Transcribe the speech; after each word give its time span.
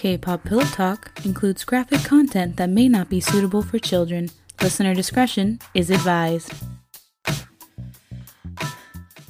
K-pop 0.00 0.44
Pillow 0.44 0.64
Talk 0.64 1.12
includes 1.26 1.62
graphic 1.62 2.02
content 2.04 2.56
that 2.56 2.70
may 2.70 2.88
not 2.88 3.10
be 3.10 3.20
suitable 3.20 3.60
for 3.60 3.78
children. 3.78 4.30
Listener 4.62 4.94
discretion 4.94 5.58
is 5.74 5.90
advised. 5.90 6.54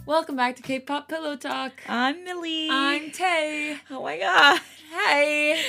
Welcome 0.06 0.36
back 0.36 0.54
to 0.54 0.62
K-pop 0.62 1.08
Pillow 1.08 1.34
Talk. 1.34 1.72
I'm 1.88 2.22
Millie. 2.22 2.68
I'm 2.70 3.10
Tay. 3.10 3.78
Oh 3.90 4.04
my 4.04 4.18
god. 4.18 4.60
Hey. 4.94 5.60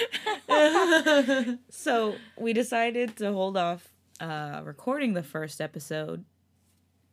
So 1.72 2.14
we 2.38 2.54
decided 2.54 3.18
to 3.18 3.34
hold 3.34 3.58
off 3.58 3.92
uh, 4.20 4.62
recording 4.64 5.14
the 5.16 5.24
first 5.24 5.62
episode 5.62 6.26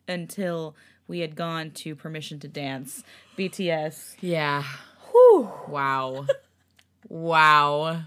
until 0.06 0.76
we 1.06 1.20
had 1.20 1.34
gone 1.34 1.70
to 1.70 1.96
Permission 1.96 2.38
to 2.40 2.48
Dance, 2.48 3.02
BTS. 3.38 4.16
yeah. 4.20 4.64
Whew. 5.10 5.50
Wow. 5.68 6.26
Wow. 7.08 8.02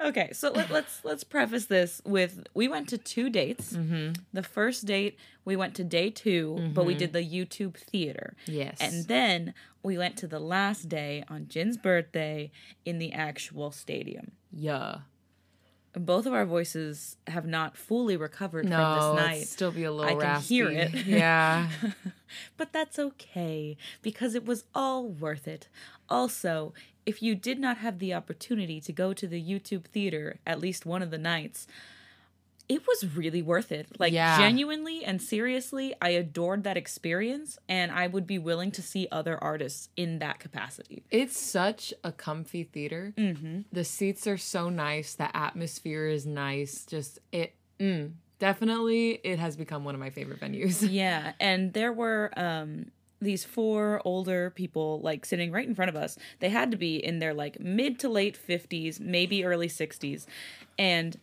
Okay, 0.00 0.30
so 0.32 0.50
let, 0.50 0.70
let's 0.70 1.04
let's 1.04 1.24
preface 1.24 1.66
this 1.66 2.02
with 2.04 2.46
we 2.52 2.66
went 2.68 2.88
to 2.88 2.98
two 2.98 3.30
dates. 3.30 3.72
Mm-hmm. 3.74 4.12
The 4.32 4.42
first 4.42 4.86
date 4.86 5.16
we 5.44 5.56
went 5.56 5.74
to 5.76 5.84
day 5.84 6.10
2 6.10 6.70
but 6.74 6.84
we 6.84 6.94
did 6.94 7.12
the 7.12 7.22
YouTube 7.22 7.76
theater. 7.76 8.34
Yes. 8.46 8.78
And 8.80 9.06
then 9.06 9.54
we 9.82 9.96
went 9.96 10.16
to 10.18 10.26
the 10.26 10.40
last 10.40 10.88
day 10.88 11.22
on 11.28 11.46
Jin's 11.48 11.76
birthday 11.76 12.50
in 12.84 12.98
the 12.98 13.12
actual 13.12 13.70
stadium. 13.70 14.32
yeah. 14.52 14.98
Both 15.96 16.26
of 16.26 16.32
our 16.32 16.44
voices 16.44 17.18
have 17.28 17.46
not 17.46 17.76
fully 17.76 18.16
recovered 18.16 18.68
No, 18.68 18.76
from 18.76 19.16
this 19.16 19.24
night. 19.26 19.46
still 19.46 19.70
be 19.70 19.84
a 19.84 19.92
little 19.92 20.06
I 20.10 20.14
can 20.14 20.18
raspy. 20.18 20.54
hear 20.56 20.68
it. 20.68 20.92
Yeah. 21.06 21.68
but 22.56 22.72
that's 22.72 22.98
okay 22.98 23.76
because 24.02 24.34
it 24.34 24.44
was 24.44 24.64
all 24.74 25.06
worth 25.06 25.46
it. 25.46 25.68
Also, 26.08 26.74
if 27.06 27.22
you 27.22 27.34
did 27.34 27.58
not 27.58 27.78
have 27.78 27.98
the 27.98 28.14
opportunity 28.14 28.80
to 28.80 28.92
go 28.92 29.12
to 29.12 29.26
the 29.26 29.42
YouTube 29.42 29.84
theater 29.86 30.38
at 30.46 30.60
least 30.60 30.86
one 30.86 31.02
of 31.02 31.10
the 31.10 31.18
nights, 31.18 31.66
it 32.66 32.86
was 32.86 33.14
really 33.14 33.42
worth 33.42 33.70
it. 33.70 33.88
Like 33.98 34.14
Yeah. 34.14 34.38
genuinely 34.38 35.04
and 35.04 35.20
seriously, 35.20 35.94
I 36.00 36.10
adored 36.10 36.64
that 36.64 36.78
experience 36.78 37.58
and 37.68 37.92
I 37.92 38.06
would 38.06 38.26
be 38.26 38.38
willing 38.38 38.70
to 38.72 38.82
see 38.82 39.06
other 39.12 39.36
artists 39.42 39.90
in 39.96 40.18
that 40.20 40.38
capacity. 40.40 41.02
It's 41.10 41.36
such 41.38 41.92
a 42.02 42.10
comfy 42.10 42.62
theater. 42.64 43.12
Mm-hmm. 43.18 43.60
The 43.70 43.84
seats 43.84 44.26
are 44.26 44.38
so 44.38 44.70
nice. 44.70 45.14
The 45.14 45.34
atmosphere 45.36 46.06
is 46.06 46.24
nice. 46.24 46.86
Just 46.86 47.18
it. 47.32 47.54
Mm, 47.78 48.12
definitely, 48.38 49.20
it 49.24 49.38
has 49.38 49.56
become 49.56 49.84
one 49.84 49.94
of 49.94 50.00
my 50.00 50.10
favorite 50.10 50.40
venues. 50.40 50.88
Yeah, 50.90 51.32
and 51.40 51.72
there 51.74 51.92
were 51.92 52.30
um 52.34 52.86
these 53.20 53.44
four 53.44 54.00
older 54.04 54.50
people 54.50 55.00
like 55.02 55.24
sitting 55.24 55.50
right 55.50 55.66
in 55.66 55.74
front 55.74 55.88
of 55.88 55.96
us. 55.96 56.18
They 56.40 56.50
had 56.50 56.70
to 56.70 56.76
be 56.76 56.96
in 56.96 57.18
their 57.18 57.34
like 57.34 57.60
mid 57.60 57.98
to 58.00 58.08
late 58.08 58.38
50s, 58.38 59.00
maybe 59.00 59.44
early 59.44 59.68
60s. 59.68 60.26
And 60.78 61.18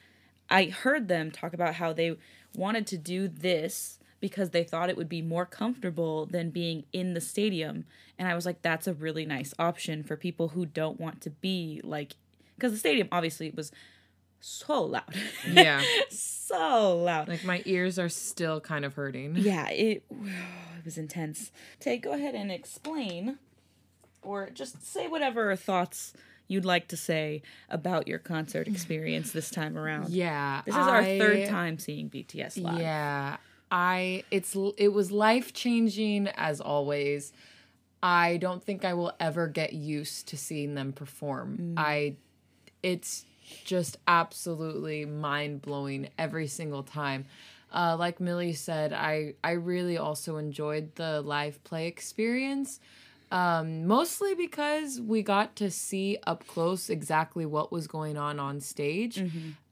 I 0.50 0.66
heard 0.66 1.08
them 1.08 1.32
talk 1.32 1.54
about 1.54 1.76
how 1.76 1.94
they 1.94 2.18
wanted 2.56 2.88
to 2.88 2.98
do 2.98 3.28
this 3.28 4.00
because 4.20 4.52
they 4.52 4.64
thought 4.64 4.90
it 4.90 4.98
would 4.98 5.10
be 5.10 5.22
more 5.22 5.46
comfortable 5.46 6.26
than 6.26 6.50
being 6.52 6.84
in 6.94 7.14
the 7.14 7.22
stadium. 7.22 7.86
And 8.20 8.28
I 8.28 8.36
was 8.36 8.46
like 8.46 8.62
that's 8.62 8.88
a 8.88 8.94
really 8.94 9.26
nice 9.26 9.54
option 9.58 10.04
for 10.04 10.16
people 10.16 10.50
who 10.50 10.66
don't 10.66 11.00
want 11.00 11.22
to 11.22 11.30
be 11.30 11.82
like 11.84 12.16
cuz 12.60 12.72
the 12.72 12.78
stadium 12.78 13.08
obviously 13.12 13.52
was 13.52 13.72
so 14.42 14.84
loud. 14.84 15.16
Yeah. 15.50 15.82
so 16.10 17.02
loud. 17.04 17.28
like 17.28 17.44
my 17.44 17.62
ears 17.66 17.98
are 17.98 18.10
still 18.10 18.60
kind 18.60 18.86
of 18.86 18.96
hurting. 18.96 19.36
Yeah, 19.38 19.70
it 19.70 20.04
it 20.82 20.86
was 20.86 20.98
intense. 20.98 21.52
Tay, 21.80 21.98
go 21.98 22.14
ahead 22.14 22.36
and 22.36 22.52
explain, 22.52 23.38
or 24.22 24.50
just 24.50 24.86
say 24.86 25.08
whatever 25.08 25.56
thoughts 25.56 26.14
you'd 26.48 26.66
like 26.66 26.88
to 26.90 26.98
say 26.98 27.42
about 27.70 28.08
your 28.08 28.20
concert 28.20 28.68
experience 28.68 29.32
this 29.32 29.50
time 29.50 29.78
around. 29.78 30.10
Yeah. 30.10 30.62
This 30.66 30.76
is 30.76 30.82
our 30.82 31.04
third 31.04 31.48
time 31.48 31.80
seeing 31.80 32.10
BTS 32.10 32.62
live. 32.62 32.80
Yeah. 32.80 33.38
I 33.72 34.26
it's 34.32 34.56
it 34.78 34.90
was 34.90 35.12
life 35.12 35.54
changing 35.54 36.28
as 36.30 36.60
always. 36.60 37.32
I 38.04 38.38
don't 38.38 38.62
think 38.62 38.84
I 38.84 38.94
will 38.96 39.14
ever 39.20 39.48
get 39.48 39.74
used 39.74 40.28
to 40.30 40.38
seeing 40.38 40.76
them 40.76 40.92
perform. 40.92 41.58
Mm. 41.58 41.74
I 41.78 42.16
it's 42.84 43.26
just 43.64 43.98
absolutely 44.08 45.06
mind 45.06 45.62
blowing 45.62 46.10
every 46.18 46.48
single 46.48 46.84
time. 46.84 47.26
Uh, 47.72 47.96
like 47.98 48.20
Millie 48.20 48.54
said, 48.54 48.94
I 48.94 49.36
I 49.44 49.52
really 49.52 49.98
also 49.98 50.38
enjoyed 50.38 50.96
the 50.96 51.22
live 51.22 51.64
play 51.64 51.88
experience. 51.88 52.80
Um, 53.32 53.88
mostly 53.88 54.36
because 54.36 55.00
we 55.00 55.22
got 55.24 55.56
to 55.56 55.72
see 55.72 56.18
up 56.28 56.46
close 56.48 56.90
exactly 56.90 57.46
what 57.46 57.72
was 57.72 57.88
going 57.88 58.18
on 58.18 58.40
on 58.42 58.60
stage. 58.60 59.24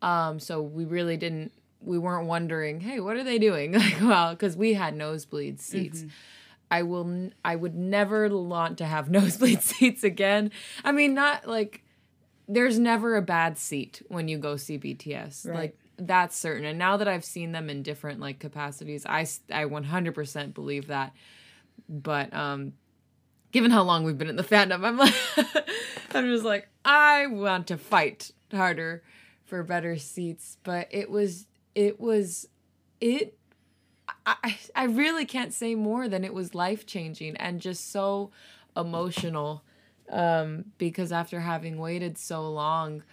Um, 0.02 0.40
so 0.40 0.62
we 0.62 0.86
really 0.86 1.18
didn't, 1.18 1.52
we 1.82 1.98
weren't 1.98 2.26
wondering, 2.26 2.80
hey, 2.80 3.02
what 3.02 3.18
are 3.18 3.24
they 3.24 3.38
doing? 3.38 3.74
Like, 3.78 4.00
well, 4.02 4.32
because 4.32 4.56
we 4.56 4.76
had 4.76 4.96
nosebleed 4.96 5.60
seats. 5.60 6.06
I 6.72 6.84
will, 6.84 7.32
I 7.44 7.58
would 7.58 7.76
never 7.76 8.30
want 8.30 8.78
to 8.78 8.86
have 8.86 9.10
nosebleed 9.18 9.62
seats 9.62 10.06
again. 10.06 10.52
I 10.86 10.94
mean, 10.94 11.14
not 11.14 11.46
like, 11.46 11.84
there's 12.48 12.80
never 12.80 13.18
a 13.18 13.22
bad 13.22 13.58
seat 13.58 14.02
when 14.08 14.30
you 14.30 14.38
go 14.38 14.56
see 14.56 14.80
BTS. 14.80 15.46
Right. 15.46 15.56
Like, 15.56 15.78
that's 16.00 16.36
certain. 16.38 16.66
And 16.66 16.80
now 16.80 16.98
that 16.98 17.08
I've 17.08 17.26
seen 17.26 17.52
them 17.52 17.70
in 17.70 17.84
different 17.84 18.20
like 18.20 18.40
capacities, 18.40 19.06
I 19.06 19.22
I 19.52 19.66
100% 19.66 20.54
believe 20.54 20.88
that. 20.88 21.14
But, 21.88 22.34
um, 22.34 22.74
given 23.52 23.72
how 23.72 23.82
long 23.84 24.04
we've 24.04 24.18
been 24.18 24.30
in 24.30 24.36
the 24.36 24.44
fandom, 24.44 24.86
I'm 24.86 24.98
like, 24.98 25.14
I'm 26.14 26.26
just 26.26 26.44
like, 26.46 26.68
I 26.86 27.28
want 27.28 27.68
to 27.68 27.78
fight 27.78 28.32
harder 28.52 29.02
for 29.46 29.64
better 29.64 29.98
seats. 29.98 30.58
But 30.64 30.88
it 30.92 31.10
was, 31.10 31.48
it 31.76 32.00
was, 32.00 32.48
it. 33.02 33.36
I, 34.26 34.58
I- 34.76 34.86
really 34.86 35.26
can't 35.26 35.54
say 35.54 35.76
more 35.76 36.08
than 36.08 36.24
it 36.24 36.34
was 36.34 36.54
life 36.54 36.86
changing 36.86 37.36
and 37.38 37.62
just 37.62 37.92
so 37.92 38.32
emotional. 38.76 39.64
Um, 40.10 40.66
because 40.80 41.12
after 41.12 41.40
having 41.40 41.78
waited 41.78 42.18
so 42.18 42.50
long, 42.50 43.04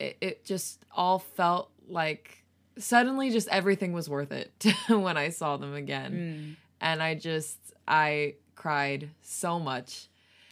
it, 0.00 0.16
it 0.20 0.44
just 0.44 0.84
all 0.94 1.18
felt 1.18 1.70
like 1.88 2.44
suddenly 2.78 3.30
just 3.30 3.48
everything 3.48 3.92
was 3.92 4.08
worth 4.08 4.32
it 4.32 4.52
when 4.88 5.16
I 5.16 5.30
saw 5.30 5.56
them 5.56 5.74
again. 5.74 6.56
And 6.80 7.02
I 7.02 7.14
just, 7.14 7.58
I 7.86 8.34
cried 8.54 9.10
so 9.22 9.58
much. 9.58 10.06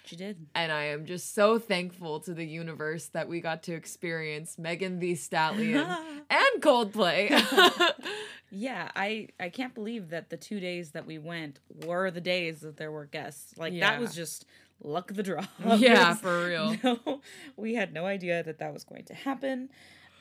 She 0.04 0.16
did. 0.16 0.36
And 0.54 0.70
I 0.70 0.84
am 0.86 1.04
just 1.04 1.34
so 1.34 1.58
thankful 1.58 2.20
to 2.20 2.32
the 2.34 2.44
universe 2.46 3.06
that 3.06 3.28
we 3.28 3.40
got 3.40 3.64
to 3.64 3.74
experience 3.74 4.56
Megan 4.58 4.98
Thee 5.00 5.16
Stallion 5.16 5.84
and 6.30 6.62
Coldplay. 6.62 7.30
Yeah, 8.52 8.92
I 8.94 9.28
I 9.40 9.48
can't 9.48 9.74
believe 9.74 10.10
that 10.10 10.30
the 10.30 10.36
two 10.36 10.60
days 10.60 10.92
that 10.92 11.04
we 11.04 11.18
went 11.18 11.58
were 11.84 12.12
the 12.12 12.20
days 12.20 12.60
that 12.60 12.76
there 12.76 12.92
were 12.92 13.04
guests. 13.04 13.58
Like 13.58 13.72
Yeah. 13.72 13.90
that 13.90 14.00
was 14.00 14.14
just 14.14 14.46
luck 14.80 15.10
of 15.10 15.16
the 15.16 15.24
draw. 15.24 15.44
Yeah, 15.76 16.14
for 16.14 16.46
real. 16.46 16.76
No, 16.82 17.20
we 17.56 17.74
had 17.74 17.92
no 17.92 18.06
idea 18.06 18.44
that 18.44 18.60
that 18.60 18.72
was 18.72 18.84
going 18.84 19.04
to 19.06 19.14
happen. 19.14 19.68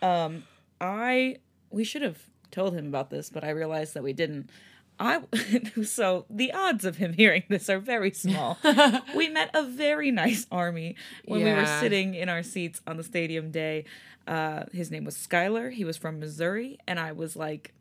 Um, 0.01 0.43
I 0.85 1.37
we 1.71 1.83
should 1.83 2.03
have 2.03 2.19
told 2.51 2.73
him 2.75 2.87
about 2.87 3.09
this, 3.09 3.29
but 3.29 3.43
I 3.43 3.49
realized 3.49 3.95
that 3.95 4.03
we 4.03 4.13
didn't. 4.13 4.49
I 4.97 5.21
so 5.83 6.25
the 6.29 6.53
odds 6.53 6.85
of 6.85 6.97
him 6.97 7.13
hearing 7.13 7.43
this 7.49 7.69
are 7.69 7.79
very 7.79 8.11
small. 8.11 8.57
we 9.15 9.27
met 9.29 9.49
a 9.53 9.63
very 9.63 10.11
nice 10.11 10.47
army 10.51 10.95
when 11.25 11.43
we 11.43 11.51
were 11.51 11.65
sitting 11.81 12.13
in 12.15 12.29
our 12.29 12.43
seats 12.43 12.81
on 12.87 12.97
the 12.97 13.03
stadium 13.03 13.51
day. 13.51 13.85
Uh, 14.27 14.63
his 14.71 14.91
name 14.91 15.03
was 15.03 15.15
Skylar. 15.15 15.71
He 15.71 15.83
was 15.83 15.97
from 15.97 16.19
Missouri, 16.19 16.79
and 16.87 16.99
I 16.99 17.11
was 17.11 17.35
like, 17.35 17.73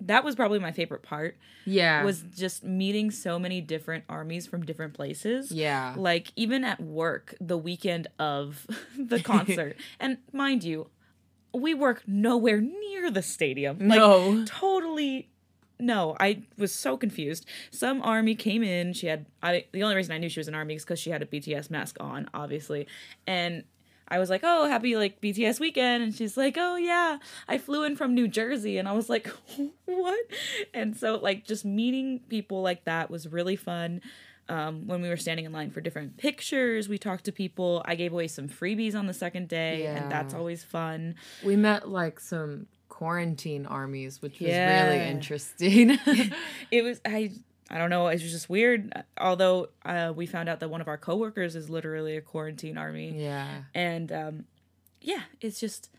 that 0.00 0.24
was 0.24 0.34
probably 0.34 0.58
my 0.58 0.72
favorite 0.72 1.02
part. 1.02 1.36
yeah. 1.66 2.02
Was 2.04 2.22
just 2.36 2.64
meeting 2.64 3.10
so 3.10 3.38
many 3.38 3.60
different 3.60 4.04
armies 4.08 4.46
from 4.46 4.64
different 4.64 4.94
places. 4.94 5.52
yeah. 5.52 5.94
Like 5.96 6.32
even 6.36 6.64
at 6.64 6.80
work, 6.80 7.34
the 7.40 7.58
weekend 7.58 8.06
of 8.18 8.66
the 8.98 9.20
concert, 9.20 9.76
and 10.00 10.18
mind 10.32 10.64
you, 10.64 10.88
we 11.52 11.74
work 11.74 12.02
nowhere 12.06 12.60
near 12.60 13.10
the 13.10 13.22
stadium. 13.22 13.78
Like, 13.78 13.98
No. 13.98 14.44
totally. 14.46 15.28
No, 15.80 16.16
I 16.18 16.42
was 16.56 16.74
so 16.74 16.96
confused. 16.96 17.46
Some 17.70 18.02
army 18.02 18.34
came 18.34 18.62
in. 18.64 18.92
She 18.94 19.06
had 19.06 19.26
I. 19.42 19.64
The 19.72 19.84
only 19.84 19.94
reason 19.94 20.12
I 20.12 20.18
knew 20.18 20.28
she 20.28 20.40
was 20.40 20.48
an 20.48 20.54
army 20.54 20.74
is 20.74 20.84
because 20.84 20.98
she 20.98 21.10
had 21.10 21.22
a 21.22 21.26
BTS 21.26 21.70
mask 21.70 21.96
on, 22.00 22.28
obviously, 22.34 22.86
and. 23.26 23.64
I 24.10 24.18
was 24.18 24.30
like, 24.30 24.40
"Oh, 24.42 24.66
happy 24.66 24.96
like 24.96 25.20
BTS 25.20 25.60
weekend," 25.60 26.02
and 26.02 26.14
she's 26.14 26.34
like, 26.34 26.56
"Oh 26.58 26.76
yeah, 26.76 27.18
I 27.46 27.58
flew 27.58 27.84
in 27.84 27.94
from 27.94 28.14
New 28.14 28.26
Jersey," 28.26 28.78
and 28.78 28.88
I 28.88 28.92
was 28.92 29.10
like, 29.10 29.26
"What?" 29.84 30.18
And 30.72 30.96
so 30.96 31.16
like 31.16 31.44
just 31.44 31.66
meeting 31.66 32.20
people 32.30 32.62
like 32.62 32.84
that 32.86 33.10
was 33.10 33.28
really 33.28 33.54
fun. 33.54 34.00
Um, 34.48 34.86
when 34.86 35.02
we 35.02 35.08
were 35.08 35.16
standing 35.16 35.44
in 35.44 35.52
line 35.52 35.70
for 35.70 35.80
different 35.80 36.16
pictures, 36.16 36.88
we 36.88 36.96
talked 36.98 37.24
to 37.26 37.32
people. 37.32 37.82
I 37.84 37.94
gave 37.94 38.12
away 38.12 38.28
some 38.28 38.48
freebies 38.48 38.94
on 38.94 39.06
the 39.06 39.12
second 39.14 39.48
day, 39.48 39.86
and 39.86 40.10
that's 40.10 40.32
always 40.34 40.64
fun. 40.64 41.16
We 41.44 41.54
met 41.56 41.88
like 41.88 42.18
some 42.18 42.66
quarantine 42.88 43.66
armies, 43.66 44.20
which 44.22 44.40
was 44.40 44.48
Yeah. 44.48 44.86
really 44.88 45.08
interesting. 45.10 45.98
it 46.70 46.82
was 46.82 47.00
I 47.04 47.32
I 47.70 47.76
don't 47.76 47.90
know. 47.90 48.08
It 48.08 48.22
was 48.22 48.32
just 48.32 48.48
weird. 48.48 48.92
Although 49.20 49.68
uh, 49.84 50.12
we 50.16 50.24
found 50.26 50.48
out 50.48 50.60
that 50.60 50.70
one 50.70 50.80
of 50.80 50.88
our 50.88 50.96
coworkers 50.96 51.54
is 51.54 51.68
literally 51.68 52.16
a 52.16 52.22
quarantine 52.22 52.78
army, 52.78 53.22
yeah. 53.22 53.64
and 53.74 54.10
um, 54.10 54.44
yeah, 55.02 55.22
it's 55.42 55.60
just 55.60 55.90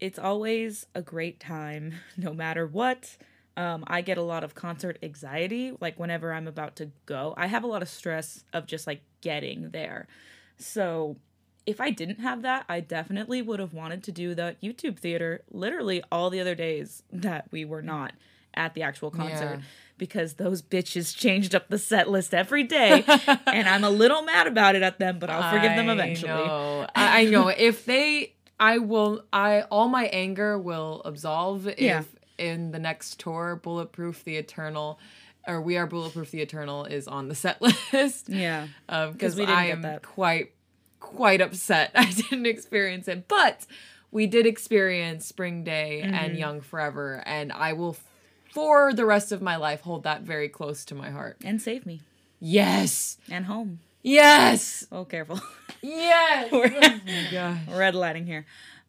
it's 0.00 0.18
always 0.18 0.86
a 0.94 1.02
great 1.02 1.38
time 1.40 1.94
no 2.16 2.32
matter 2.32 2.66
what. 2.66 3.16
Um, 3.56 3.84
I 3.86 4.02
get 4.02 4.18
a 4.18 4.22
lot 4.22 4.44
of 4.44 4.54
concert 4.54 4.98
anxiety, 5.02 5.72
like 5.80 5.98
whenever 5.98 6.32
I'm 6.32 6.46
about 6.46 6.76
to 6.76 6.90
go. 7.06 7.32
I 7.38 7.46
have 7.46 7.64
a 7.64 7.66
lot 7.66 7.80
of 7.82 7.88
stress 7.88 8.44
of 8.52 8.66
just 8.66 8.86
like 8.86 9.00
getting 9.22 9.70
there. 9.70 10.06
So 10.58 11.16
if 11.64 11.80
I 11.80 11.90
didn't 11.90 12.20
have 12.20 12.42
that, 12.42 12.64
I 12.68 12.80
definitely 12.80 13.42
would 13.42 13.58
have 13.58 13.72
wanted 13.72 14.02
to 14.04 14.12
do 14.12 14.34
the 14.34 14.56
YouTube 14.62 14.98
theater 14.98 15.42
literally 15.50 16.02
all 16.12 16.30
the 16.30 16.40
other 16.40 16.54
days 16.54 17.02
that 17.12 17.46
we 17.50 17.64
were 17.64 17.82
not 17.82 18.12
at 18.54 18.74
the 18.74 18.82
actual 18.82 19.10
concert 19.10 19.56
Yeah. 19.56 19.60
because 19.98 20.34
those 20.34 20.62
bitches 20.62 21.14
changed 21.16 21.54
up 21.54 21.68
the 21.68 21.78
set 21.78 22.08
list 22.08 22.32
every 22.34 22.62
day 22.62 23.04
and 23.46 23.68
I'm 23.68 23.84
a 23.84 23.90
little 23.90 24.22
mad 24.22 24.46
about 24.46 24.76
it 24.76 24.82
at 24.82 24.98
them, 24.98 25.18
but 25.18 25.28
I'll 25.30 25.50
forgive 25.52 25.76
them 25.76 25.88
I 25.88 25.92
eventually. 25.92 26.30
know. 26.30 26.86
I, 26.94 27.24
know. 27.24 27.48
If 27.48 27.84
they, 27.84 28.34
I 28.60 28.78
will. 28.78 29.24
I 29.32 29.62
all 29.62 29.88
my 29.88 30.06
anger 30.06 30.58
will 30.58 31.02
absolve 31.04 31.66
if 31.68 31.78
Yeah. 31.80 32.02
In 32.38 32.72
the 32.72 32.78
next 32.78 33.18
tour, 33.20 33.56
Bulletproof 33.62 34.24
the 34.24 34.36
Eternal, 34.36 34.98
or 35.46 35.60
We 35.60 35.76
Are 35.76 35.86
Bulletproof 35.86 36.30
the 36.30 36.40
Eternal 36.42 36.84
is 36.84 37.06
on 37.08 37.28
the 37.28 37.34
set 37.34 37.60
list. 37.92 38.28
Yeah. 38.28 38.68
because 38.86 39.36
we 39.36 39.46
didn't 39.46 39.58
I 39.58 39.66
get 39.68 39.84
am 39.84 40.00
quite 40.00 40.52
quite 41.00 41.40
upset 41.40 41.92
I 41.94 42.06
didn't 42.10 42.46
experience 42.46 43.06
it. 43.08 43.28
But 43.28 43.66
we 44.10 44.26
did 44.26 44.46
experience 44.46 45.26
Spring 45.26 45.62
Day 45.64 46.02
Mm-hmm. 46.04 46.14
and 46.14 46.36
Young 46.38 46.60
Forever, 46.60 47.22
and 47.26 47.52
I 47.52 47.72
will, 47.74 47.96
for 48.52 48.92
the 48.94 49.04
rest 49.04 49.30
of 49.32 49.42
my 49.42 49.56
life, 49.56 49.82
hold 49.82 50.04
that 50.04 50.22
very 50.22 50.48
close 50.48 50.84
to 50.86 50.94
my 50.94 51.10
heart. 51.10 51.36
And 51.44 51.60
save 51.60 51.84
me. 51.86 52.00
Yes, 52.40 53.18
And 53.30 53.46
home. 53.46 53.80
yes, 54.02 54.86
Oh, 54.92 55.04
careful. 55.04 55.40
yes. 55.82 56.48
oh 56.52 56.60
my 57.06 57.26
gosh, 57.32 57.60
Red 57.70 57.94
lighting 57.94 58.26
here. 58.26 58.46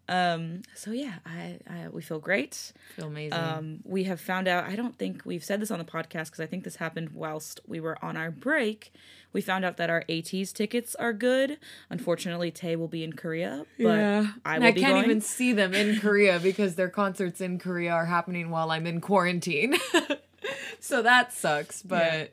Um, 0.09 0.61
so 0.73 0.91
yeah, 0.91 1.15
I, 1.25 1.59
I 1.69 1.89
we 1.89 2.01
feel 2.01 2.19
great. 2.19 2.71
feel 2.95 3.07
amazing. 3.07 3.37
Um, 3.37 3.79
we 3.83 4.05
have 4.05 4.21
found 4.21 4.47
out. 4.47 4.65
I 4.65 4.75
don't 4.75 4.97
think 4.97 5.23
we've 5.25 5.43
said 5.43 5.59
this 5.59 5.71
on 5.71 5.79
the 5.79 5.85
podcast 5.85 6.25
because 6.25 6.39
I 6.39 6.45
think 6.45 6.63
this 6.63 6.77
happened 6.77 7.09
whilst 7.11 7.59
we 7.67 7.79
were 7.79 8.03
on 8.03 8.15
our 8.15 8.31
break. 8.31 8.93
We 9.33 9.41
found 9.41 9.65
out 9.65 9.77
that 9.77 9.89
our 9.89 10.03
ATEEZ 10.07 10.53
tickets 10.53 10.95
are 10.95 11.13
good. 11.13 11.57
Unfortunately, 11.89 12.49
Tay 12.51 12.75
will 12.75 12.87
be 12.87 13.03
in 13.03 13.13
Korea, 13.13 13.65
but 13.77 14.25
I 14.45 14.59
will 14.59 14.65
I 14.67 14.71
be 14.71 14.81
can't 14.81 14.93
going. 14.93 15.03
even 15.03 15.21
see 15.21 15.51
them 15.53 15.73
in 15.73 15.99
Korea 16.01 16.39
because 16.39 16.75
their 16.75 16.89
concerts 16.89 17.41
in 17.41 17.59
Korea 17.59 17.91
are 17.91 18.05
happening 18.05 18.49
while 18.49 18.71
I'm 18.71 18.87
in 18.87 19.01
quarantine. 19.01 19.75
so 20.79 21.01
that 21.01 21.33
sucks, 21.33 21.83
but 21.83 22.31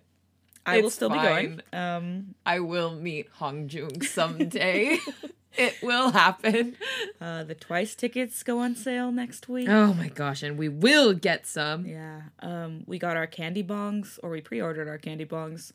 I 0.65 0.81
will 0.81 0.91
still 0.91 1.11
be 1.11 1.17
going. 1.17 1.61
Um, 1.73 2.35
I 2.47 2.61
will 2.61 2.93
meet 2.93 3.29
Hongjoong 3.39 4.05
someday. 4.05 4.99
it 5.57 5.83
will 5.83 6.11
happen. 6.11 6.77
uh, 7.21 7.45
the 7.45 7.55
Twice 7.55 7.95
tickets 7.95 8.43
go 8.43 8.59
on 8.59 8.77
sale 8.77 9.11
next 9.13 9.49
week. 9.49 9.69
Oh 9.69 9.95
my 9.95 10.09
gosh, 10.09 10.43
and 10.43 10.59
we 10.59 10.69
will 10.69 11.13
get 11.15 11.47
some. 11.47 11.87
Yeah. 11.87 12.23
Um, 12.41 12.85
we 12.87 12.99
got 12.99 13.17
our 13.17 13.27
candy 13.27 13.63
bongs, 13.63 14.19
or 14.23 14.31
we 14.31 14.41
pre-ordered 14.41 14.89
our 14.89 14.99
candy 14.99 15.25
bongs, 15.25 15.73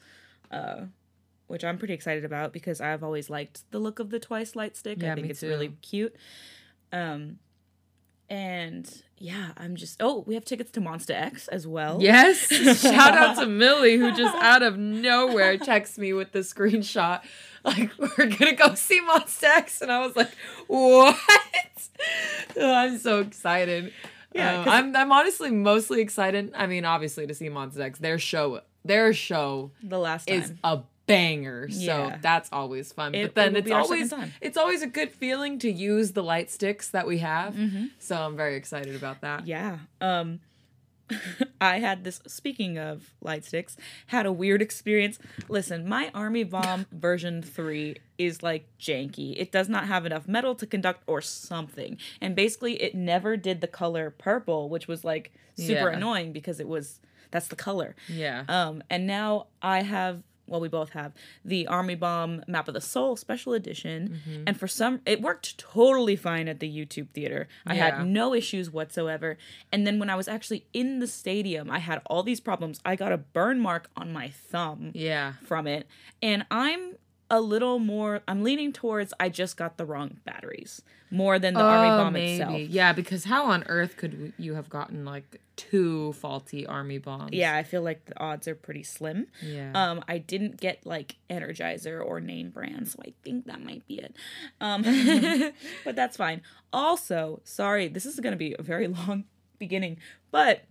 uh, 0.52 0.82
which 1.48 1.64
I'm 1.64 1.78
pretty 1.78 1.94
excited 1.94 2.26
about 2.26 2.54
because 2.54 2.82
I've 2.82 3.04
always 3.04 3.30
liked 3.30 3.70
the 3.72 3.80
look 3.80 4.00
of 4.00 4.10
the 4.10 4.20
Twice 4.20 4.56
light 4.56 4.76
stick. 4.78 5.02
Yeah, 5.02 5.12
I 5.12 5.16
think 5.16 5.30
it's 5.30 5.44
really 5.44 5.70
cute. 5.82 6.16
Um, 6.92 7.38
and 8.30 9.04
yeah, 9.18 9.50
I'm 9.58 9.76
just. 9.76 9.98
Oh, 10.02 10.24
we 10.28 10.36
have 10.36 10.46
tickets 10.46 10.72
to 10.72 10.82
Monsta 10.82 11.12
X 11.12 11.48
as 11.48 11.66
well. 11.66 11.98
Yes. 12.00 12.48
Shout 12.80 13.14
out 13.18 13.38
to 13.38 13.46
Millie 13.48 13.98
who 13.98 14.16
just 14.16 14.36
out 14.36 14.62
of 14.62 14.78
nowhere 14.78 15.58
texts 15.58 15.98
me 15.98 16.14
with 16.14 16.32
the 16.32 16.40
screenshot. 16.40 17.22
Like, 17.66 17.92
we're 17.98 18.28
gonna 18.28 18.54
go 18.56 18.74
see 18.76 19.02
Monsta 19.02 19.44
X. 19.44 19.82
And 19.82 19.92
I 19.92 20.06
was 20.06 20.16
like, 20.16 20.32
what? 20.68 21.16
Oh, 22.58 22.74
I'm 22.74 22.98
so 22.98 23.20
excited. 23.20 23.92
Yeah, 24.34 24.62
Um, 24.62 24.70
I'm 24.70 24.96
I'm 24.96 25.12
honestly 25.12 25.52
mostly 25.52 26.02
excited. 26.02 26.54
I 26.56 26.66
mean, 26.68 26.86
obviously 26.86 27.28
to 27.28 27.34
see 27.34 27.50
Monsta 27.50 27.80
X. 27.82 28.00
Their 28.00 28.18
show 28.20 28.62
their 28.86 29.12
show 29.14 29.72
The 29.84 30.00
last 30.00 30.28
time. 30.30 30.40
is 30.42 30.54
a 30.64 30.80
banger. 31.08 31.70
So 31.70 31.80
Yeah. 31.82 32.18
that's 32.22 32.50
always 32.54 32.94
fun. 32.94 33.14
It- 33.16 33.26
but 33.26 33.36
then 33.36 33.56
it 33.56 33.60
it's 33.60 33.66
be 33.66 33.74
our 33.74 33.84
second 33.84 34.14
always 34.14 34.32
it's 34.42 34.58
always 34.58 34.82
a 34.82 34.88
good 34.88 35.12
feeling 35.12 35.60
to 35.60 35.70
use 35.72 36.14
the 36.14 36.24
light 36.24 36.50
sticks 36.50 36.90
that 36.92 37.06
we 37.08 37.18
have. 37.18 37.56
So 38.00 38.16
I'm 38.16 38.38
very 38.38 38.56
excited 38.56 38.96
about 38.96 39.22
that. 39.22 39.40
Mm-hmm. 39.46 39.50
Yeah. 39.50 39.78
Um 40.02 40.40
I 41.62 41.80
had 41.80 42.04
this 42.04 42.22
speaking 42.28 42.78
of 42.78 43.14
light 43.22 43.44
sticks, 43.46 43.76
had 44.08 44.26
a 44.26 44.32
weird 44.32 44.62
experience. 44.62 45.20
Listen, 45.48 45.88
my 45.88 46.10
Army 46.14 46.44
Bomb 46.44 46.86
version 46.92 47.42
3 47.42 47.96
is 48.18 48.42
like 48.44 48.66
janky. 48.80 49.36
It 49.38 49.52
does 49.52 49.68
not 49.70 49.88
have 49.88 50.06
enough 50.06 50.28
metal 50.28 50.56
to 50.56 50.66
conduct 50.66 51.04
or 51.08 51.22
something. 51.22 51.98
And 52.22 52.36
basically 52.36 52.82
it 52.82 52.96
never 52.96 53.38
did 53.38 53.62
the 53.62 53.68
color 53.68 54.10
purple, 54.10 54.70
which 54.70 54.88
was 54.88 55.04
like 55.04 55.32
super 55.56 55.90
Yeah. 55.92 55.98
annoying 55.98 56.32
because 56.32 56.60
it 56.60 56.68
was 56.68 57.00
that's 57.32 57.48
the 57.48 57.56
color. 57.56 57.96
Yeah. 58.08 58.44
Um, 58.48 58.82
and 58.90 59.06
now 59.06 59.48
I 59.62 59.84
have, 59.84 60.24
well, 60.50 60.60
we 60.60 60.68
both 60.68 60.90
have 60.92 61.14
the 61.46 61.68
Army 61.68 61.96
Bomb 61.96 62.44
Map 62.48 62.68
of 62.68 62.74
the 62.74 62.82
Soul 62.82 63.16
Special 63.16 63.54
Edition, 63.54 64.20
Mm-hmm. 64.28 64.44
and 64.48 64.60
for 64.60 64.68
some, 64.68 65.02
it 65.06 65.22
worked 65.22 65.58
totally 65.58 66.16
fine 66.16 66.48
at 66.48 66.60
the 66.60 66.70
YouTube 66.70 67.10
theater. 67.12 67.48
I 67.66 67.76
Yeah. 67.76 67.98
had 67.98 68.08
no 68.08 68.34
issues 68.34 68.70
whatsoever. 68.72 69.38
And 69.72 69.86
then 69.88 70.00
when 70.00 70.10
I 70.10 70.16
was 70.16 70.28
actually 70.28 70.66
in 70.74 71.00
the 71.00 71.08
stadium, 71.08 71.70
I 71.72 71.80
had 71.80 72.02
all 72.08 72.24
these 72.24 72.40
problems. 72.40 72.80
I 72.84 72.96
got 72.96 73.12
a 73.12 73.18
burn 73.18 73.60
mark 73.60 73.90
on 73.96 74.12
my 74.12 74.30
thumb 74.30 74.92
yeah. 74.94 75.34
from 75.44 75.68
it, 75.68 75.88
and 76.22 76.46
I'm 76.52 76.96
a 77.30 77.42
little 77.42 77.80
more. 77.80 78.22
I'm 78.28 78.44
leaning 78.44 78.74
towards 78.74 79.14
I 79.20 79.30
just 79.30 79.58
got 79.58 79.78
the 79.78 79.86
wrong 79.86 80.18
batteries 80.26 80.82
more 81.12 81.40
than 81.40 81.54
the 81.54 81.62
Army 81.62 81.90
Bomb 81.90 82.16
itself. 82.16 82.54
Oh, 82.54 82.58
Yeah, 82.58 82.94
because 82.94 83.26
how 83.26 83.46
on 83.46 83.64
earth 83.68 83.98
could 83.98 84.34
you 84.38 84.56
have 84.56 84.70
gotten 84.70 85.06
like 85.06 85.42
two 85.56 86.14
faulty 86.14 86.66
army 86.66 86.98
bombs? 87.00 87.34
Yeah, 87.34 87.56
I 87.56 87.64
feel 87.64 87.82
like 87.82 88.06
the 88.06 88.20
odds 88.20 88.48
are 88.48 88.56
pretty 88.56 88.84
slim. 88.84 89.28
Yeah. 89.42 89.72
Um, 89.74 90.04
I 90.08 90.18
didn't 90.18 90.60
get 90.60 90.86
like 90.86 91.18
Energizer 91.30 92.04
or 92.04 92.20
name 92.22 92.50
brand, 92.50 92.88
so 92.88 93.00
I 93.06 93.14
think 93.24 93.46
that 93.46 93.62
might 93.64 93.86
be 93.88 94.00
it. 94.00 94.16
Um, 94.62 94.84
but 95.84 95.96
that's 95.96 96.16
fine. 96.18 96.42
Also, 96.72 97.42
sorry, 97.44 97.88
this 97.88 98.06
is 98.06 98.20
going 98.20 98.32
to 98.34 98.38
be 98.38 98.56
a 98.58 98.62
very 98.64 98.88
long 99.08 99.26
beginning, 99.58 99.98
but 100.32 100.64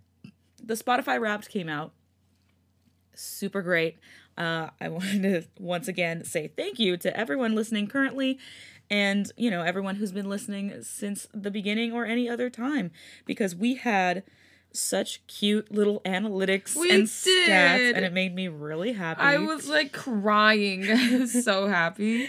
the 0.63 0.75
Spotify 0.75 1.21
Wrapped 1.21 1.49
came 1.49 1.69
out. 1.69 1.93
Super 3.19 3.63
great. 3.63 3.99
Uh, 4.37 4.71
I 4.81 4.89
wanted 4.89 5.23
to 5.23 5.45
once 5.63 5.89
again 5.89 6.25
say 6.25 6.49
thank 6.49 6.79
you 6.79 6.97
to 6.99 7.17
everyone 7.17 7.55
listening 7.55 7.89
currently 7.89 8.39
and, 8.91 9.31
you 9.37 9.51
know, 9.51 9.63
everyone 9.63 9.97
who's 9.97 10.13
been 10.13 10.29
listening 10.29 10.83
since 10.83 11.27
the 11.35 11.51
beginning 11.51 11.93
or 11.93 12.07
any 12.07 12.29
other 12.29 12.49
time 12.49 12.91
because 13.27 13.55
we 13.55 13.75
had 13.75 14.23
such 14.73 15.27
cute 15.27 15.73
little 15.73 16.01
analytics 16.01 16.77
We 16.77 16.91
and 16.91 17.05
stats 17.05 17.95
and 17.95 18.05
it 18.05 18.13
made 18.13 18.35
me 18.35 18.49
really 18.49 18.93
happy. 18.93 19.21
I 19.21 19.39
was 19.39 19.69
like 19.69 19.93
crying. 19.93 20.87
So 21.27 21.67
happy. 21.67 22.29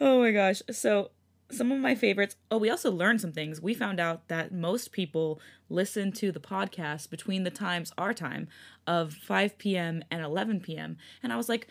Oh 0.00 0.20
my 0.20 0.32
gosh. 0.32 0.62
So, 0.70 1.10
some 1.50 1.72
of 1.72 1.78
my 1.78 1.94
favorites. 1.94 2.36
Oh, 2.50 2.58
we 2.58 2.70
also 2.70 2.90
learned 2.90 3.20
some 3.20 3.32
things. 3.32 3.60
We 3.60 3.74
found 3.74 4.00
out 4.00 4.28
that 4.28 4.52
most 4.52 4.92
people 4.92 5.40
listen 5.68 6.12
to 6.12 6.30
the 6.30 6.40
podcast 6.40 7.10
between 7.10 7.44
the 7.44 7.50
times, 7.50 7.92
our 7.96 8.12
time, 8.12 8.48
of 8.86 9.14
5 9.14 9.58
p.m. 9.58 10.02
and 10.10 10.22
11 10.22 10.60
p.m. 10.60 10.96
And 11.22 11.32
I 11.32 11.36
was 11.36 11.48
like, 11.48 11.66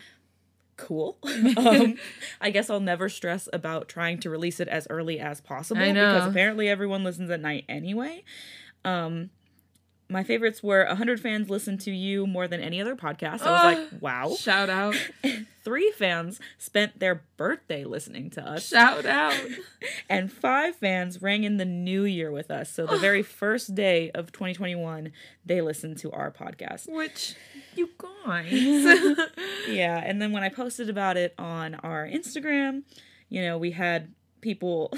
cool. 0.78 1.18
um, 1.58 1.96
I 2.42 2.50
guess 2.50 2.70
I'll 2.70 2.80
never 2.80 3.10
stress 3.10 3.48
about 3.52 3.88
trying 3.90 4.20
to 4.20 4.30
release 4.30 4.60
it 4.60 4.68
as 4.68 4.88
early 4.90 5.20
as 5.20 5.42
possible 5.42 5.82
because 5.82 6.28
apparently 6.28 6.70
everyone 6.70 7.04
listens 7.04 7.30
at 7.30 7.42
night 7.42 7.66
anyway. 7.68 8.24
Um, 8.86 9.32
my 10.10 10.24
favorites 10.24 10.64
were 10.64 10.86
100 10.86 11.20
fans 11.20 11.50
listen 11.50 11.78
to 11.80 11.92
you 11.92 12.26
more 12.26 12.48
than 12.48 12.62
any 12.62 12.80
other 12.82 12.96
podcast. 12.96 13.42
I 13.42 13.52
was 13.52 13.62
Ah. 13.62 13.64
like, 13.92 14.02
wow. 14.02 14.36
Shout 14.40 14.70
out. 14.70 14.96
Three 15.64 15.92
fans 15.92 16.40
spent 16.58 17.00
their 17.00 17.24
birthday 17.36 17.84
listening 17.84 18.30
to 18.32 18.42
us 18.42 18.68
Shout 18.70 19.06
out. 19.06 19.38
and 20.10 20.32
five 20.32 20.78
fans 20.78 21.22
rang 21.22 21.44
in 21.44 21.58
the 21.58 21.66
new 21.66 22.04
year 22.06 22.32
with 22.32 22.50
us. 22.50 22.72
So 22.72 22.86
the 22.86 22.98
very 22.98 23.22
first 23.22 23.76
day 23.76 24.10
of 24.12 24.32
2021, 24.32 25.12
they 25.46 25.60
listened 25.60 25.98
to 25.98 26.12
our 26.14 26.32
podcast. 26.32 26.90
Which 26.90 27.36
you 27.76 27.90
guys. 27.98 28.48
Yeah, 29.68 30.02
and 30.04 30.22
then 30.22 30.32
when 30.32 30.44
I 30.44 30.50
posted 30.50 30.90
about 30.90 31.18
it 31.18 31.34
on 31.38 31.76
our 31.76 32.08
Instagram, 32.08 32.84
you 33.28 33.42
know, 33.42 33.58
we 33.58 33.72
had 33.72 34.14
people 34.40 34.94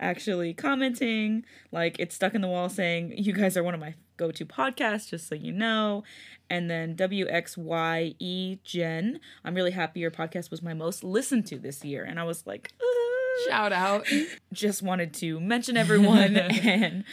actually 0.00 0.54
commenting 0.54 1.44
like 1.72 1.96
it's 1.98 2.14
stuck 2.14 2.34
in 2.34 2.40
the 2.40 2.46
wall 2.48 2.68
saying 2.68 3.12
you 3.16 3.32
guys 3.32 3.56
are 3.56 3.62
one 3.64 3.74
of 3.74 3.80
my 3.80 3.94
go-to 4.16 4.44
podcast, 4.44 5.08
just 5.08 5.28
so 5.28 5.34
you 5.34 5.52
know 5.52 6.02
and 6.50 6.68
then 6.68 6.94
wxye 6.96 8.58
jen 8.62 9.18
i'm 9.44 9.54
really 9.54 9.70
happy 9.70 10.00
your 10.00 10.10
podcast 10.10 10.50
was 10.50 10.60
my 10.60 10.74
most 10.74 11.02
listened 11.02 11.46
to 11.46 11.56
this 11.56 11.82
year 11.82 12.04
and 12.04 12.20
i 12.20 12.24
was 12.24 12.46
like. 12.46 12.72
Shout 13.48 13.72
out. 13.72 14.06
just 14.52 14.82
wanted 14.82 15.14
to 15.14 15.40
mention 15.40 15.76
everyone 15.76 16.36
and 16.36 17.04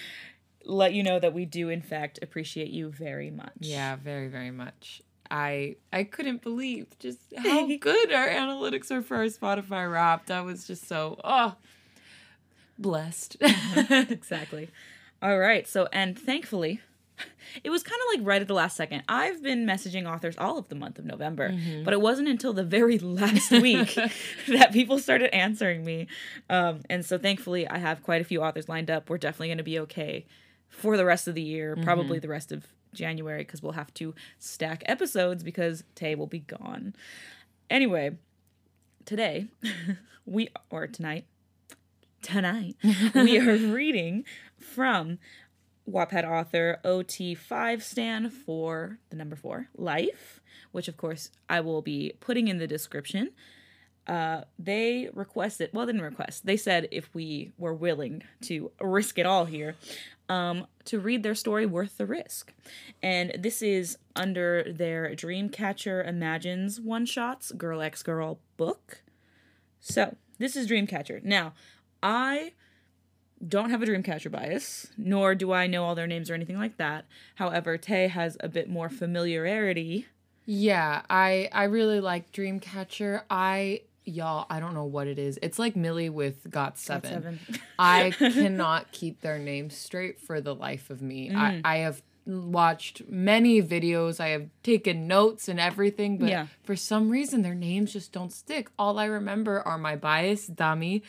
let 0.66 0.94
you 0.94 1.04
know 1.04 1.20
that 1.20 1.34
we 1.34 1.46
do 1.46 1.70
in 1.70 1.82
fact 1.82 2.20
appreciate 2.22 2.70
you 2.70 2.90
very 2.90 3.32
much. 3.32 3.54
Yeah, 3.60 3.96
very, 3.96 4.28
very 4.28 4.52
much. 4.52 5.02
I 5.32 5.76
I 5.94 6.04
couldn't 6.04 6.42
believe 6.42 6.88
just 7.00 7.20
how 7.38 7.68
good 7.68 8.12
our 8.12 8.28
analytics 8.28 8.92
are 8.92 9.02
for 9.02 9.18
our 9.18 9.26
Spotify 9.26 9.92
Wrapped. 9.92 10.32
I 10.32 10.42
was 10.42 10.66
just 10.66 10.88
so 10.88 11.20
oh 11.24 11.56
blessed. 12.78 13.40
Mm-hmm. 13.40 14.12
exactly. 14.14 14.70
All 15.22 15.38
right. 15.38 15.68
So, 15.68 15.88
and 15.92 16.18
thankfully, 16.18 16.82
it 17.64 17.70
was 17.70 17.84
kind 17.84 18.00
of 18.00 18.20
like 18.20 18.28
right 18.28 18.42
at 18.42 18.48
the 18.48 18.54
last 18.54 18.76
second. 18.76 19.04
I've 19.08 19.42
been 19.42 19.66
messaging 19.66 20.12
authors 20.12 20.38
all 20.38 20.58
of 20.58 20.70
the 20.70 20.76
month 20.76 21.00
of 21.00 21.06
November, 21.06 21.54
but 21.84 21.94
it 21.94 22.02
wasn't 22.02 22.28
until 22.28 22.54
the 22.54 22.64
very 22.64 23.00
last 23.00 23.52
week 23.52 23.96
that 24.48 24.72
people 24.72 25.00
started 25.00 25.34
answering 25.36 25.84
me. 25.84 26.08
Um, 26.50 26.82
and 26.90 27.06
so, 27.06 27.18
thankfully, 27.18 27.68
I 27.68 27.78
have 27.78 28.04
quite 28.04 28.22
a 28.22 28.26
few 28.26 28.42
authors 28.42 28.70
lined 28.70 28.90
up. 28.90 29.10
We're 29.10 29.18
definitely 29.18 29.48
going 29.50 29.58
to 29.60 29.64
be 29.64 29.80
okay 29.80 30.26
for 30.68 30.98
the 30.98 31.06
rest 31.06 31.28
of 31.28 31.36
the 31.36 31.42
year, 31.42 31.76
probably 31.84 32.20
the 32.20 32.28
rest 32.28 32.52
of 32.52 32.68
January, 32.94 33.44
because 33.44 33.62
we'll 33.64 33.74
have 33.74 33.94
to 33.96 34.14
stack 34.38 34.84
episodes 34.86 35.44
because 35.44 35.84
Tay 35.96 36.16
will 36.16 36.28
be 36.28 36.40
gone. 36.40 36.96
Anyway, 37.70 38.18
today, 39.06 39.48
we, 40.26 40.50
or 40.70 40.88
tonight, 40.88 41.26
tonight 42.22 42.76
we 43.16 43.40
are 43.40 43.56
reading 43.58 44.26
from 44.60 45.18
Wattpad 45.90 46.30
author 46.30 46.80
OT5 46.86 47.82
stand 47.82 48.34
for 48.34 49.00
the 49.10 49.16
number 49.16 49.36
four, 49.36 49.70
Life, 49.76 50.40
which 50.72 50.88
of 50.88 50.98
course 50.98 51.32
I 51.50 51.62
will 51.62 51.82
be 51.82 52.14
putting 52.20 52.48
in 52.48 52.58
the 52.58 52.68
description. 52.68 53.32
Uh, 54.08 54.42
they 54.58 55.10
requested, 55.14 55.70
well, 55.72 55.86
they 55.86 55.92
didn't 55.92 56.06
request, 56.06 56.46
they 56.46 56.58
said 56.58 56.88
if 56.92 57.14
we 57.14 57.52
were 57.58 57.74
willing 57.74 58.24
to 58.42 58.72
risk 58.82 59.20
it 59.20 59.26
all 59.26 59.46
here, 59.46 59.76
um, 60.30 60.66
to 60.86 61.00
read 61.00 61.22
their 61.22 61.36
story 61.36 61.66
worth 61.66 61.98
the 61.98 62.06
risk. 62.06 62.54
And 63.04 63.36
this 63.38 63.62
is 63.62 63.98
under 64.16 64.66
their 64.72 65.14
Dreamcatcher 65.16 66.08
Imagines 66.08 66.80
one 66.80 67.06
shots 67.06 67.52
Girl 67.52 67.82
X 67.82 68.02
Girl 68.02 68.40
book. 68.58 69.04
So, 69.80 70.16
this 70.40 70.56
is 70.56 70.68
Dreamcatcher. 70.68 71.24
Now, 71.24 71.54
I 72.02 72.54
don't 73.48 73.70
have 73.70 73.82
a 73.82 73.86
Dreamcatcher 73.86 74.32
bias, 74.32 74.88
nor 74.98 75.34
do 75.36 75.52
I 75.54 75.68
know 75.68 75.84
all 75.86 75.96
their 75.96 76.08
names 76.08 76.30
or 76.30 76.34
anything 76.34 76.58
like 76.58 76.78
that. 76.78 77.06
However, 77.36 77.78
Tay 77.78 78.08
has 78.08 78.38
a 78.42 78.50
bit 78.50 78.70
more 78.70 78.90
familiarity. 78.90 80.08
yeah, 80.46 81.04
I 81.10 81.50
I 81.52 81.66
really 81.66 82.02
like 82.02 82.32
Dreamcatcher. 82.32 83.24
I 83.30 83.82
y'all, 84.06 84.48
I 84.50 84.60
don't 84.60 84.74
know 84.74 84.86
what 84.86 85.08
it 85.08 85.20
is. 85.20 85.38
It's 85.44 85.60
like 85.60 85.76
Millie 85.76 86.10
with 86.10 86.50
Got 86.50 86.78
Seven. 86.80 87.12
Seven. 87.12 87.40
I 87.80 88.12
cannot 88.12 88.92
keep 88.92 89.22
their 89.22 89.38
names 89.38 89.76
straight 89.78 90.20
for 90.20 90.42
the 90.42 90.56
life 90.56 90.90
of 90.90 91.02
me. 91.02 91.30
Mm. 91.30 91.36
I, 91.38 91.62
I 91.64 91.78
have 91.80 92.02
watched 92.26 93.04
many 93.08 93.62
videos, 93.62 94.20
I 94.20 94.30
have 94.30 94.50
taken 94.64 95.08
notes 95.08 95.48
and 95.48 95.60
everything, 95.60 96.18
but 96.18 96.30
Yeah. 96.30 96.48
for 96.64 96.76
some 96.76 97.10
reason 97.10 97.42
their 97.42 97.56
names 97.56 97.94
just 97.94 98.12
don't 98.12 98.32
stick. 98.32 98.70
All 98.78 99.00
I 99.00 99.06
remember 99.06 99.62
are 99.62 99.78
my 99.78 99.96
bias, 99.96 100.48
Dami, 100.50 101.02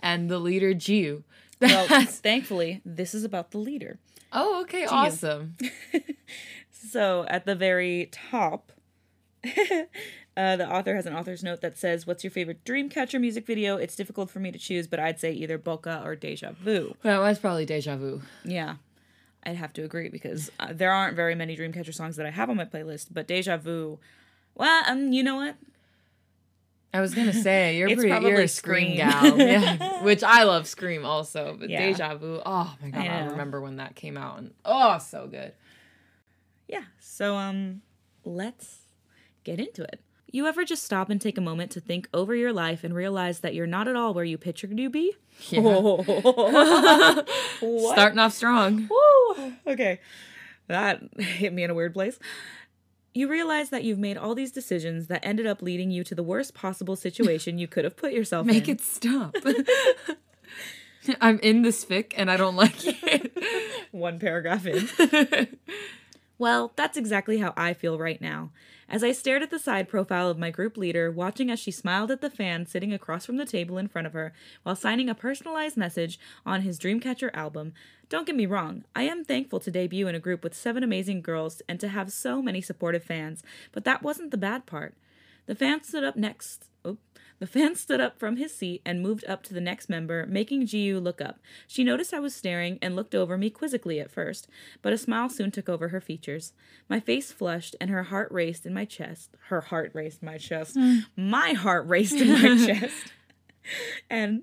and 0.00 0.28
the 0.30 0.38
leader 0.38 0.74
Jiu. 0.74 1.24
Well, 1.60 1.86
thankfully, 2.06 2.80
this 2.84 3.14
is 3.14 3.24
about 3.24 3.50
the 3.50 3.58
leader. 3.58 3.98
oh, 4.32 4.62
okay, 4.62 4.86
awesome. 4.86 5.56
So 6.70 7.26
at 7.28 7.44
the 7.44 7.54
very 7.54 8.08
top, 8.12 8.72
uh, 9.44 10.56
the 10.56 10.70
author 10.70 10.94
has 10.94 11.06
an 11.06 11.14
author's 11.14 11.42
note 11.42 11.60
that 11.60 11.76
says, 11.76 12.06
What's 12.06 12.22
your 12.24 12.30
favorite 12.30 12.64
Dreamcatcher 12.64 13.20
music 13.20 13.46
video? 13.46 13.76
It's 13.76 13.96
difficult 13.96 14.30
for 14.30 14.38
me 14.38 14.52
to 14.52 14.58
choose, 14.58 14.86
but 14.86 15.00
I'd 15.00 15.18
say 15.20 15.32
either 15.32 15.58
Boca 15.58 16.00
or 16.04 16.14
Deja 16.14 16.52
Vu. 16.52 16.94
That 17.02 17.18
was 17.18 17.38
probably 17.38 17.66
deja 17.66 17.96
vu. 17.96 18.22
Yeah, 18.44 18.76
I'd 19.44 19.56
have 19.56 19.72
to 19.74 19.82
agree 19.82 20.08
because 20.08 20.50
uh, 20.60 20.72
there 20.72 20.92
aren't 20.92 21.16
very 21.16 21.34
many 21.34 21.56
Dreamcatcher 21.56 21.94
songs 21.94 22.16
that 22.16 22.26
I 22.26 22.30
have 22.30 22.48
on 22.48 22.56
my 22.56 22.64
playlist, 22.64 23.08
but 23.10 23.26
Deja 23.26 23.56
Vu, 23.56 23.98
well, 24.54 24.84
um, 24.86 25.12
you 25.12 25.22
know 25.22 25.36
what? 25.36 25.56
I 26.92 27.00
was 27.00 27.14
gonna 27.14 27.32
say 27.32 27.76
you're 27.76 27.88
It's 27.88 27.96
pretty, 27.96 28.08
you're 28.08 28.20
probably 28.20 28.44
a 28.44 28.48
scream 28.48 28.96
gal, 28.96 29.38
yeah. 29.38 30.02
Which 30.02 30.22
I 30.22 30.44
love 30.44 30.66
Scream 30.66 31.04
also, 31.04 31.56
but 31.58 31.68
Yeah. 31.68 31.86
Deja 31.86 32.16
Vu. 32.16 32.40
Oh 32.44 32.74
my 32.82 32.90
god, 32.90 33.06
I 33.06 33.20
I, 33.20 33.24
remember 33.26 33.60
when 33.60 33.76
that 33.76 33.94
came 33.94 34.16
out, 34.16 34.38
and 34.38 34.54
oh, 34.64 34.98
so 34.98 35.26
good. 35.26 35.52
Yeah, 36.66 36.84
so 36.98 37.36
um, 37.36 37.82
let's 38.24 38.78
get 39.44 39.60
into 39.60 39.82
it. 39.82 40.00
You 40.30 40.46
ever 40.46 40.64
just 40.64 40.82
stop 40.84 41.08
and 41.08 41.20
take 41.20 41.38
a 41.38 41.42
moment 41.42 41.70
to 41.72 41.80
think 41.80 42.08
over 42.12 42.34
your 42.34 42.52
life 42.52 42.84
and 42.84 42.94
realize 42.94 43.40
that 43.40 43.54
you're 43.54 43.66
not 43.66 43.88
at 43.88 43.96
all 43.96 44.12
where 44.12 44.24
you 44.24 44.36
pictured 44.36 44.78
you 44.78 44.90
be? 44.90 45.14
Yeah. 45.48 45.62
Starting 47.92 48.18
off 48.18 48.34
strong. 48.34 48.88
Woo! 48.90 49.52
Okay. 49.66 50.00
That 50.66 51.02
hit 51.18 51.54
me 51.54 51.62
in 51.62 51.70
a 51.70 51.74
weird 51.74 51.94
place. 51.94 52.18
You 53.18 53.26
realize 53.26 53.70
that 53.70 53.82
you've 53.82 53.98
made 53.98 54.16
all 54.16 54.36
these 54.36 54.52
decisions 54.52 55.08
that 55.08 55.26
ended 55.26 55.44
up 55.44 55.60
leading 55.60 55.90
you 55.90 56.04
to 56.04 56.14
the 56.14 56.22
worst 56.22 56.54
possible 56.54 56.94
situation 56.94 57.58
you 57.58 57.66
could 57.66 57.82
have 57.82 57.96
put 57.96 58.12
yourself 58.12 58.46
Make 58.46 58.54
in. 58.54 58.60
Make 58.60 58.68
it 58.68 58.80
stop. 58.80 59.34
I'm 61.20 61.40
in 61.40 61.62
this 61.62 61.84
fic 61.84 62.12
and 62.16 62.30
I 62.30 62.36
don't 62.36 62.54
like 62.54 62.76
it. 62.84 63.32
One 63.90 64.20
paragraph 64.20 64.66
in. 64.66 64.88
Well, 66.38 66.72
that's 66.76 66.96
exactly 66.96 67.38
how 67.38 67.52
I 67.56 67.74
feel 67.74 67.98
right 67.98 68.20
now. 68.20 68.50
As 68.88 69.02
I 69.02 69.12
stared 69.12 69.42
at 69.42 69.50
the 69.50 69.58
side 69.58 69.88
profile 69.88 70.30
of 70.30 70.38
my 70.38 70.50
group 70.50 70.76
leader, 70.76 71.10
watching 71.10 71.50
as 71.50 71.58
she 71.58 71.72
smiled 71.72 72.10
at 72.12 72.20
the 72.20 72.30
fan 72.30 72.64
sitting 72.64 72.92
across 72.92 73.26
from 73.26 73.36
the 73.36 73.44
table 73.44 73.76
in 73.76 73.88
front 73.88 74.06
of 74.06 74.12
her 74.12 74.32
while 74.62 74.76
signing 74.76 75.08
a 75.10 75.14
personalized 75.14 75.76
message 75.76 76.18
on 76.46 76.62
his 76.62 76.78
Dreamcatcher 76.78 77.30
album, 77.34 77.72
don't 78.08 78.26
get 78.26 78.36
me 78.36 78.46
wrong, 78.46 78.84
I 78.94 79.02
am 79.02 79.24
thankful 79.24 79.60
to 79.60 79.70
debut 79.70 80.06
in 80.06 80.14
a 80.14 80.20
group 80.20 80.42
with 80.44 80.54
seven 80.54 80.82
amazing 80.82 81.22
girls 81.22 81.60
and 81.68 81.78
to 81.80 81.88
have 81.88 82.12
so 82.12 82.40
many 82.40 82.62
supportive 82.62 83.02
fans, 83.02 83.42
but 83.72 83.84
that 83.84 84.02
wasn't 84.02 84.30
the 84.30 84.38
bad 84.38 84.64
part. 84.64 84.94
The 85.46 85.54
fan 85.56 85.82
stood 85.82 86.04
up 86.04 86.16
next. 86.16 86.66
The 87.40 87.46
fan 87.46 87.76
stood 87.76 88.00
up 88.00 88.18
from 88.18 88.36
his 88.36 88.52
seat 88.52 88.82
and 88.84 89.00
moved 89.00 89.24
up 89.26 89.44
to 89.44 89.54
the 89.54 89.60
next 89.60 89.88
member, 89.88 90.26
making 90.26 90.66
Jiu 90.66 90.98
look 90.98 91.20
up. 91.20 91.38
She 91.68 91.84
noticed 91.84 92.12
I 92.12 92.18
was 92.18 92.34
staring 92.34 92.78
and 92.82 92.96
looked 92.96 93.14
over 93.14 93.38
me 93.38 93.48
quizzically 93.48 94.00
at 94.00 94.10
first, 94.10 94.48
but 94.82 94.92
a 94.92 94.98
smile 94.98 95.28
soon 95.28 95.52
took 95.52 95.68
over 95.68 95.88
her 95.88 96.00
features. 96.00 96.52
My 96.88 96.98
face 96.98 97.30
flushed 97.30 97.76
and 97.80 97.90
her 97.90 98.04
heart 98.04 98.32
raced 98.32 98.66
in 98.66 98.74
my 98.74 98.84
chest. 98.84 99.36
Her 99.48 99.60
heart 99.60 99.92
raced 99.94 100.22
in 100.22 100.26
my 100.26 100.38
chest. 100.38 100.76
My 101.16 101.52
heart 101.52 101.86
raced 101.86 102.16
in 102.16 102.28
my 102.28 102.38
chest. 102.66 103.12
And 104.10 104.42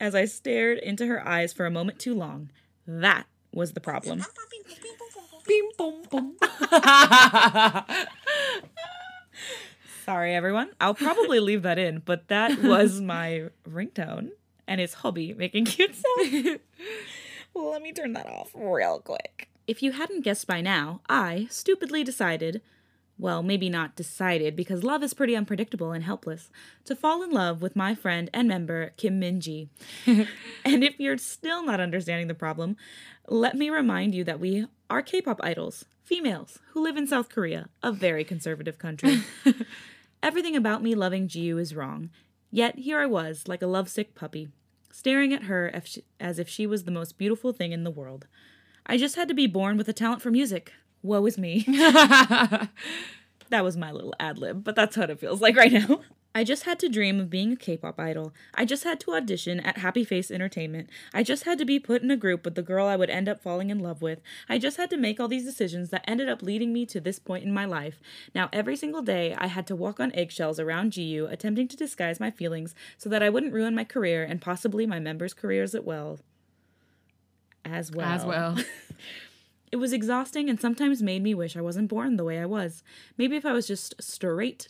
as 0.00 0.14
I 0.14 0.24
stared 0.24 0.78
into 0.78 1.06
her 1.06 1.26
eyes 1.26 1.52
for 1.52 1.66
a 1.66 1.70
moment 1.70 1.98
too 1.98 2.14
long, 2.14 2.50
that 2.86 3.26
was 3.52 3.72
the 3.72 3.80
problem. 3.80 4.20
Beam, 10.08 10.14
boom, 10.14 10.14
boom. 10.14 10.14
Sorry, 10.14 10.34
everyone. 10.34 10.70
I'll 10.80 10.94
probably 10.94 11.40
leave 11.40 11.62
that 11.62 11.78
in, 11.78 12.02
but 12.04 12.28
that 12.28 12.62
was 12.62 13.00
my 13.00 13.50
ringtone 13.68 14.30
and 14.68 14.80
it's 14.80 14.96
Hobi 14.96 15.36
making 15.36 15.64
cute 15.64 15.96
sounds. 15.96 16.58
well, 17.54 17.70
let 17.72 17.82
me 17.82 17.92
turn 17.92 18.12
that 18.12 18.26
off 18.26 18.50
real 18.54 19.00
quick. 19.00 19.48
If 19.66 19.82
you 19.82 19.92
hadn't 19.92 20.24
guessed 20.24 20.46
by 20.46 20.60
now, 20.60 21.00
I 21.08 21.46
stupidly 21.50 22.04
decided, 22.04 22.62
well, 23.18 23.42
maybe 23.42 23.68
not 23.68 23.96
decided 23.96 24.54
because 24.56 24.84
love 24.84 25.02
is 25.02 25.14
pretty 25.14 25.34
unpredictable 25.34 25.92
and 25.92 26.04
helpless, 26.04 26.50
to 26.84 26.94
fall 26.94 27.22
in 27.22 27.30
love 27.30 27.60
with 27.60 27.76
my 27.76 27.94
friend 27.94 28.30
and 28.32 28.48
member 28.48 28.92
Kim 28.96 29.20
Minji. 29.20 29.68
and 30.64 30.84
if 30.84 31.00
you're 31.00 31.18
still 31.18 31.64
not 31.64 31.80
understanding 31.80 32.28
the 32.28 32.34
problem, 32.34 32.76
let 33.26 33.56
me 33.56 33.68
remind 33.68 34.14
you 34.14 34.24
that 34.24 34.40
we 34.40 34.66
are 34.88 35.02
K-pop 35.02 35.40
idols, 35.42 35.84
females 36.02 36.60
who 36.72 36.82
live 36.82 36.96
in 36.96 37.06
South 37.06 37.28
Korea, 37.28 37.68
a 37.82 37.92
very 37.92 38.24
conservative 38.24 38.78
country. 38.78 39.22
Everything 40.22 40.56
about 40.56 40.82
me 40.82 40.94
loving 40.94 41.28
Jiu 41.28 41.58
is 41.58 41.74
wrong. 41.74 42.10
Yet 42.50 42.78
here 42.78 42.98
I 42.98 43.06
was, 43.06 43.46
like 43.46 43.62
a 43.62 43.66
lovesick 43.66 44.14
puppy, 44.14 44.48
staring 44.90 45.32
at 45.32 45.44
her 45.44 45.70
as 45.72 45.98
as 46.18 46.38
if 46.38 46.48
she 46.48 46.66
was 46.66 46.84
the 46.84 46.90
most 46.90 47.18
beautiful 47.18 47.52
thing 47.52 47.72
in 47.72 47.84
the 47.84 47.90
world. 47.90 48.26
I 48.86 48.96
just 48.96 49.16
had 49.16 49.28
to 49.28 49.34
be 49.34 49.46
born 49.46 49.76
with 49.76 49.88
a 49.88 49.92
talent 49.92 50.22
for 50.22 50.30
music. 50.30 50.72
Woe 51.02 51.24
is 51.26 51.38
me. 51.38 51.64
that 51.68 52.68
was 53.52 53.76
my 53.76 53.92
little 53.92 54.14
ad 54.18 54.38
lib, 54.38 54.64
but 54.64 54.74
that's 54.74 54.96
what 54.96 55.10
it 55.10 55.20
feels 55.20 55.40
like 55.40 55.56
right 55.56 55.72
now. 55.72 56.00
I 56.34 56.44
just 56.44 56.64
had 56.64 56.78
to 56.80 56.88
dream 56.88 57.18
of 57.18 57.30
being 57.30 57.52
a 57.52 57.56
K 57.56 57.76
pop 57.76 57.98
idol. 57.98 58.32
I 58.54 58.64
just 58.64 58.84
had 58.84 59.00
to 59.00 59.14
audition 59.14 59.60
at 59.60 59.78
Happy 59.78 60.04
Face 60.04 60.30
Entertainment. 60.30 60.88
I 61.12 61.22
just 61.22 61.44
had 61.44 61.58
to 61.58 61.64
be 61.64 61.80
put 61.80 62.02
in 62.02 62.10
a 62.10 62.16
group 62.16 62.44
with 62.44 62.54
the 62.54 62.62
girl 62.62 62.86
I 62.86 62.96
would 62.96 63.10
end 63.10 63.28
up 63.28 63.42
falling 63.42 63.70
in 63.70 63.80
love 63.80 64.02
with. 64.02 64.20
I 64.48 64.58
just 64.58 64.76
had 64.76 64.90
to 64.90 64.96
make 64.96 65.18
all 65.18 65.26
these 65.26 65.44
decisions 65.44 65.90
that 65.90 66.04
ended 66.06 66.28
up 66.28 66.42
leading 66.42 66.72
me 66.72 66.86
to 66.86 67.00
this 67.00 67.18
point 67.18 67.44
in 67.44 67.52
my 67.52 67.64
life. 67.64 68.00
Now, 68.34 68.48
every 68.52 68.76
single 68.76 69.02
day, 69.02 69.34
I 69.36 69.46
had 69.48 69.66
to 69.68 69.76
walk 69.76 69.98
on 69.98 70.14
eggshells 70.14 70.60
around 70.60 70.92
Jiu, 70.92 71.26
attempting 71.26 71.66
to 71.68 71.76
disguise 71.76 72.20
my 72.20 72.30
feelings 72.30 72.74
so 72.98 73.08
that 73.08 73.22
I 73.22 73.30
wouldn't 73.30 73.54
ruin 73.54 73.74
my 73.74 73.84
career 73.84 74.22
and 74.22 74.40
possibly 74.40 74.86
my 74.86 75.00
members' 75.00 75.34
careers 75.34 75.74
as 75.74 75.82
well. 75.82 76.20
As 77.64 77.90
well. 77.90 78.08
As 78.08 78.24
well. 78.24 78.56
It 79.70 79.76
was 79.76 79.92
exhausting 79.92 80.48
and 80.48 80.60
sometimes 80.60 81.02
made 81.02 81.22
me 81.22 81.34
wish 81.34 81.56
I 81.56 81.60
wasn't 81.60 81.88
born 81.88 82.16
the 82.16 82.24
way 82.24 82.38
I 82.38 82.46
was. 82.46 82.82
Maybe 83.16 83.36
if 83.36 83.44
I 83.44 83.52
was 83.52 83.66
just 83.66 83.94
straight. 84.00 84.68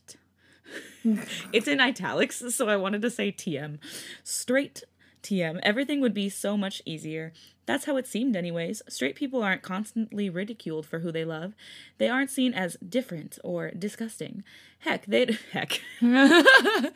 it's 1.53 1.69
in 1.69 1.81
italics, 1.81 2.43
so 2.55 2.69
I 2.69 2.77
wanted 2.77 3.03
to 3.03 3.11
say 3.11 3.33
TM. 3.33 3.79
Straight 4.23 4.85
TM, 5.23 5.61
everything 5.63 6.01
would 6.01 6.15
be 6.15 6.29
so 6.29 6.57
much 6.57 6.81
easier. 6.85 7.33
That's 7.67 7.85
how 7.85 7.97
it 7.97 8.07
seemed, 8.07 8.35
anyways. 8.37 8.83
Straight 8.89 9.15
people 9.15 9.43
aren't 9.43 9.63
constantly 9.63 10.31
ridiculed 10.31 10.87
for 10.87 11.01
who 11.01 11.13
they 11.13 11.25
love. 11.25 11.55
They 11.99 12.09
aren't 12.09 12.31
seen 12.31 12.55
as 12.55 12.77
different 12.77 13.39
or 13.45 13.71
disgusting. 13.71 14.43
Heck, 14.81 15.05
they'd. 15.07 15.39
Heck. 15.53 15.81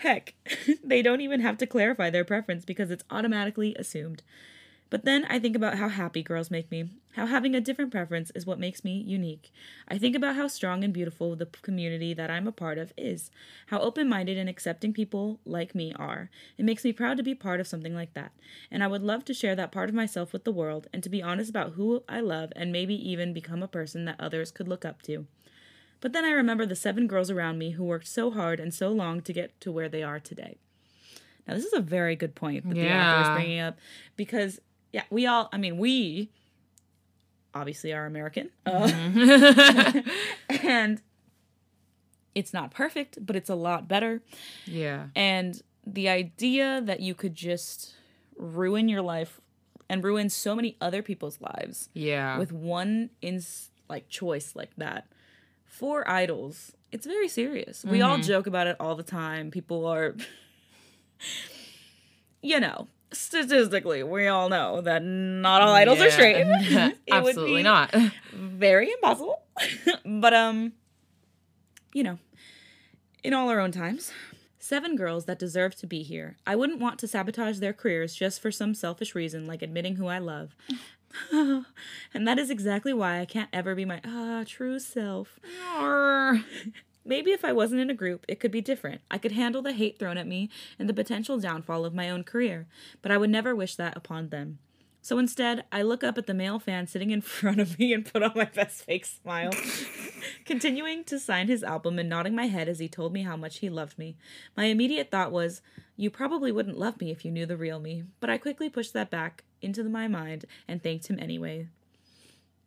Heck, 0.00 0.34
they 0.84 1.00
don't 1.00 1.22
even 1.22 1.40
have 1.40 1.56
to 1.58 1.66
clarify 1.66 2.10
their 2.10 2.24
preference 2.24 2.66
because 2.66 2.90
it's 2.90 3.04
automatically 3.10 3.74
assumed. 3.78 4.22
But 4.88 5.04
then 5.04 5.24
I 5.24 5.40
think 5.40 5.56
about 5.56 5.78
how 5.78 5.88
happy 5.88 6.22
girls 6.22 6.50
make 6.50 6.70
me, 6.70 6.90
how 7.14 7.26
having 7.26 7.56
a 7.56 7.60
different 7.60 7.90
preference 7.90 8.30
is 8.36 8.46
what 8.46 8.60
makes 8.60 8.84
me 8.84 8.98
unique. 8.98 9.52
I 9.88 9.98
think 9.98 10.14
about 10.14 10.36
how 10.36 10.46
strong 10.46 10.84
and 10.84 10.92
beautiful 10.92 11.34
the 11.34 11.46
community 11.46 12.14
that 12.14 12.30
I'm 12.30 12.46
a 12.46 12.52
part 12.52 12.78
of 12.78 12.92
is, 12.96 13.32
how 13.66 13.80
open 13.80 14.08
minded 14.08 14.38
and 14.38 14.48
accepting 14.48 14.92
people 14.92 15.40
like 15.44 15.74
me 15.74 15.92
are. 15.96 16.30
It 16.56 16.64
makes 16.64 16.84
me 16.84 16.92
proud 16.92 17.16
to 17.16 17.24
be 17.24 17.34
part 17.34 17.58
of 17.58 17.66
something 17.66 17.96
like 17.96 18.14
that. 18.14 18.30
And 18.70 18.84
I 18.84 18.86
would 18.86 19.02
love 19.02 19.24
to 19.24 19.34
share 19.34 19.56
that 19.56 19.72
part 19.72 19.88
of 19.88 19.94
myself 19.94 20.32
with 20.32 20.44
the 20.44 20.52
world 20.52 20.86
and 20.92 21.02
to 21.02 21.08
be 21.08 21.22
honest 21.22 21.50
about 21.50 21.72
who 21.72 22.04
I 22.08 22.20
love 22.20 22.52
and 22.54 22.70
maybe 22.70 22.94
even 22.94 23.32
become 23.32 23.64
a 23.64 23.68
person 23.68 24.04
that 24.04 24.20
others 24.20 24.52
could 24.52 24.68
look 24.68 24.84
up 24.84 25.02
to. 25.02 25.26
But 26.00 26.12
then 26.12 26.24
I 26.24 26.30
remember 26.30 26.64
the 26.64 26.76
seven 26.76 27.08
girls 27.08 27.30
around 27.30 27.58
me 27.58 27.72
who 27.72 27.82
worked 27.82 28.06
so 28.06 28.30
hard 28.30 28.60
and 28.60 28.72
so 28.72 28.90
long 28.90 29.20
to 29.22 29.32
get 29.32 29.60
to 29.62 29.72
where 29.72 29.88
they 29.88 30.04
are 30.04 30.20
today. 30.20 30.58
Now, 31.46 31.54
this 31.54 31.64
is 31.64 31.72
a 31.72 31.80
very 31.80 32.16
good 32.16 32.34
point 32.34 32.68
that 32.68 32.74
the 32.74 32.92
author 32.92 33.22
is 33.22 33.36
bringing 33.36 33.60
up 33.60 33.78
because, 34.16 34.60
yeah, 34.96 35.02
we 35.10 35.26
all, 35.26 35.48
I 35.52 35.58
mean, 35.58 35.76
we 35.76 36.30
obviously 37.54 37.92
are 37.92 38.06
American. 38.06 38.48
Uh, 38.64 38.90
and 40.62 41.02
it's 42.34 42.54
not 42.54 42.70
perfect, 42.70 43.18
but 43.24 43.36
it's 43.36 43.50
a 43.50 43.54
lot 43.54 43.88
better. 43.88 44.22
yeah. 44.66 45.08
And 45.14 45.60
the 45.86 46.08
idea 46.08 46.80
that 46.82 47.00
you 47.00 47.14
could 47.14 47.34
just 47.34 47.94
ruin 48.38 48.88
your 48.88 49.02
life 49.02 49.38
and 49.90 50.02
ruin 50.02 50.28
so 50.30 50.54
many 50.56 50.76
other 50.80 51.02
people's 51.02 51.38
lives 51.40 51.88
Yeah. 51.92 52.38
with 52.38 52.52
one 52.52 53.10
ins 53.20 53.70
like 53.88 54.08
choice 54.08 54.56
like 54.56 54.74
that 54.76 55.06
for 55.64 56.08
idols 56.10 56.72
it's 56.90 57.06
very 57.06 57.28
serious 57.28 57.84
we 57.84 58.00
all 58.02 58.18
joke 58.18 58.46
about 58.48 58.66
it 58.66 58.74
all 58.80 58.96
the 58.96 59.02
time 59.04 59.50
people 59.52 59.86
are 59.86 60.16
you 62.42 62.58
know 62.58 62.88
statistically 63.16 64.02
we 64.02 64.26
all 64.26 64.48
know 64.48 64.80
that 64.80 65.02
not 65.02 65.62
all 65.62 65.74
idols 65.74 66.00
are 66.00 66.10
straight 66.10 66.36
It 66.46 66.94
would 67.12 67.28
Absolutely 67.28 67.56
be 67.56 67.62
not. 67.62 67.94
very 68.32 68.90
impossible 68.90 69.42
but 70.04 70.34
um 70.34 70.72
you 71.92 72.02
know 72.02 72.18
in 73.24 73.34
all 73.34 73.48
our 73.48 73.60
own 73.60 73.72
times 73.72 74.12
Seven 74.58 74.96
girls 74.96 75.26
that 75.26 75.38
deserve 75.38 75.76
to 75.76 75.86
be 75.86 76.02
here. 76.02 76.38
I 76.44 76.56
wouldn't 76.56 76.80
want 76.80 76.98
to 76.98 77.06
sabotage 77.06 77.60
their 77.60 77.72
careers 77.72 78.16
just 78.16 78.40
for 78.42 78.50
some 78.50 78.74
selfish 78.74 79.14
reason 79.14 79.46
like 79.46 79.62
admitting 79.62 79.94
who 79.94 80.08
I 80.08 80.18
love. 80.18 80.56
and 81.32 82.26
that 82.26 82.36
is 82.36 82.50
exactly 82.50 82.92
why 82.92 83.20
I 83.20 83.26
can't 83.26 83.48
ever 83.52 83.76
be 83.76 83.84
my 83.84 84.00
ah 84.04 84.42
true 84.44 84.80
self. 84.80 85.38
Maybe 87.06 87.30
if 87.30 87.44
I 87.44 87.52
wasn't 87.52 87.80
in 87.80 87.88
a 87.88 87.94
group, 87.94 88.24
it 88.26 88.40
could 88.40 88.50
be 88.50 88.60
different. 88.60 89.00
I 89.10 89.18
could 89.18 89.32
handle 89.32 89.62
the 89.62 89.72
hate 89.72 89.96
thrown 89.96 90.18
at 90.18 90.26
me 90.26 90.50
and 90.78 90.88
the 90.88 90.94
potential 90.94 91.38
downfall 91.38 91.84
of 91.84 91.94
my 91.94 92.10
own 92.10 92.24
career, 92.24 92.66
but 93.00 93.12
I 93.12 93.16
would 93.16 93.30
never 93.30 93.54
wish 93.54 93.76
that 93.76 93.96
upon 93.96 94.30
them. 94.30 94.58
So 95.02 95.20
instead, 95.20 95.62
I 95.70 95.82
look 95.82 96.02
up 96.02 96.18
at 96.18 96.26
the 96.26 96.34
male 96.34 96.58
fan 96.58 96.88
sitting 96.88 97.12
in 97.12 97.20
front 97.22 97.60
of 97.60 97.78
me 97.78 97.92
and 97.92 98.04
put 98.04 98.24
on 98.24 98.32
my 98.34 98.46
best 98.46 98.82
fake 98.82 99.06
smile, 99.06 99.52
continuing 100.44 101.04
to 101.04 101.20
sign 101.20 101.46
his 101.46 101.62
album 101.62 102.00
and 102.00 102.08
nodding 102.08 102.34
my 102.34 102.48
head 102.48 102.68
as 102.68 102.80
he 102.80 102.88
told 102.88 103.12
me 103.12 103.22
how 103.22 103.36
much 103.36 103.58
he 103.58 103.70
loved 103.70 103.96
me. 103.98 104.16
My 104.56 104.64
immediate 104.64 105.12
thought 105.12 105.30
was, 105.30 105.62
You 105.96 106.10
probably 106.10 106.50
wouldn't 106.50 106.76
love 106.76 107.00
me 107.00 107.12
if 107.12 107.24
you 107.24 107.30
knew 107.30 107.46
the 107.46 107.56
real 107.56 107.78
me, 107.78 108.02
but 108.18 108.30
I 108.30 108.36
quickly 108.36 108.68
pushed 108.68 108.94
that 108.94 109.08
back 109.08 109.44
into 109.62 109.84
my 109.84 110.08
mind 110.08 110.44
and 110.66 110.82
thanked 110.82 111.06
him 111.06 111.20
anyway. 111.20 111.68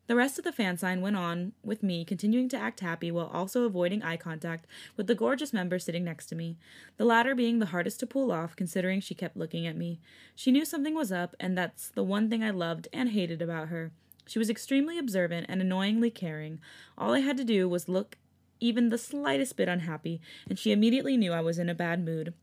The 0.09 0.15
rest 0.15 0.39
of 0.39 0.43
the 0.43 0.51
fan 0.51 0.75
sign 0.75 1.01
went 1.01 1.17
on 1.17 1.51
with 1.63 1.83
me 1.83 2.03
continuing 2.03 2.49
to 2.49 2.57
act 2.57 2.79
happy 2.79 3.11
while 3.11 3.29
also 3.31 3.65
avoiding 3.65 4.01
eye 4.01 4.17
contact 4.17 4.65
with 4.97 5.05
the 5.05 5.13
gorgeous 5.13 5.53
member 5.53 5.77
sitting 5.77 6.03
next 6.03 6.25
to 6.29 6.35
me, 6.35 6.57
the 6.97 7.05
latter 7.05 7.35
being 7.35 7.59
the 7.59 7.67
hardest 7.67 7.99
to 7.99 8.07
pull 8.07 8.31
off 8.31 8.55
considering 8.55 9.01
she 9.01 9.13
kept 9.13 9.37
looking 9.37 9.67
at 9.67 9.77
me. 9.77 9.99
She 10.33 10.51
knew 10.51 10.65
something 10.65 10.95
was 10.95 11.11
up, 11.11 11.35
and 11.39 11.55
that's 11.55 11.89
the 11.89 12.01
one 12.01 12.27
thing 12.27 12.43
I 12.43 12.49
loved 12.49 12.87
and 12.91 13.09
hated 13.09 13.39
about 13.39 13.67
her. 13.67 13.91
She 14.25 14.39
was 14.39 14.49
extremely 14.49 14.97
observant 14.97 15.45
and 15.47 15.61
annoyingly 15.61 16.09
caring. 16.09 16.59
All 16.97 17.13
I 17.13 17.19
had 17.19 17.37
to 17.37 17.43
do 17.43 17.69
was 17.69 17.87
look 17.87 18.17
even 18.59 18.89
the 18.89 18.97
slightest 18.97 19.57
bit 19.57 19.69
unhappy, 19.69 20.21
and 20.49 20.57
she 20.57 20.71
immediately 20.71 21.17
knew 21.17 21.33
I 21.33 21.41
was 21.41 21.59
in 21.59 21.69
a 21.69 21.75
bad 21.75 22.03
mood. 22.03 22.33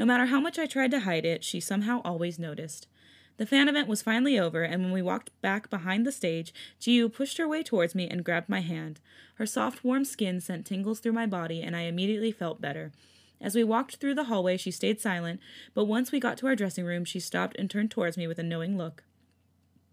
No 0.00 0.04
matter 0.04 0.26
how 0.26 0.40
much 0.40 0.58
I 0.58 0.66
tried 0.66 0.90
to 0.90 0.98
hide 0.98 1.24
it, 1.24 1.44
she 1.44 1.60
somehow 1.60 2.02
always 2.04 2.40
noticed. 2.40 2.88
The 3.36 3.46
fan 3.46 3.68
event 3.68 3.88
was 3.88 4.02
finally 4.02 4.38
over, 4.38 4.62
and 4.62 4.82
when 4.82 4.92
we 4.92 5.02
walked 5.02 5.30
back 5.40 5.68
behind 5.68 6.06
the 6.06 6.12
stage, 6.12 6.54
Jiu 6.78 7.08
pushed 7.08 7.38
her 7.38 7.48
way 7.48 7.62
towards 7.62 7.94
me 7.94 8.08
and 8.08 8.24
grabbed 8.24 8.48
my 8.48 8.60
hand. 8.60 9.00
Her 9.36 9.46
soft, 9.46 9.82
warm 9.82 10.04
skin 10.04 10.40
sent 10.40 10.66
tingles 10.66 11.00
through 11.00 11.12
my 11.14 11.26
body, 11.26 11.60
and 11.60 11.74
I 11.74 11.82
immediately 11.82 12.30
felt 12.30 12.60
better. 12.60 12.92
As 13.40 13.56
we 13.56 13.64
walked 13.64 13.96
through 13.96 14.14
the 14.14 14.24
hallway, 14.24 14.56
she 14.56 14.70
stayed 14.70 15.00
silent, 15.00 15.40
but 15.74 15.86
once 15.86 16.12
we 16.12 16.20
got 16.20 16.38
to 16.38 16.46
our 16.46 16.54
dressing 16.54 16.84
room, 16.84 17.04
she 17.04 17.18
stopped 17.18 17.56
and 17.58 17.68
turned 17.68 17.90
towards 17.90 18.16
me 18.16 18.26
with 18.28 18.38
a 18.38 18.44
knowing 18.44 18.78
look. 18.78 19.02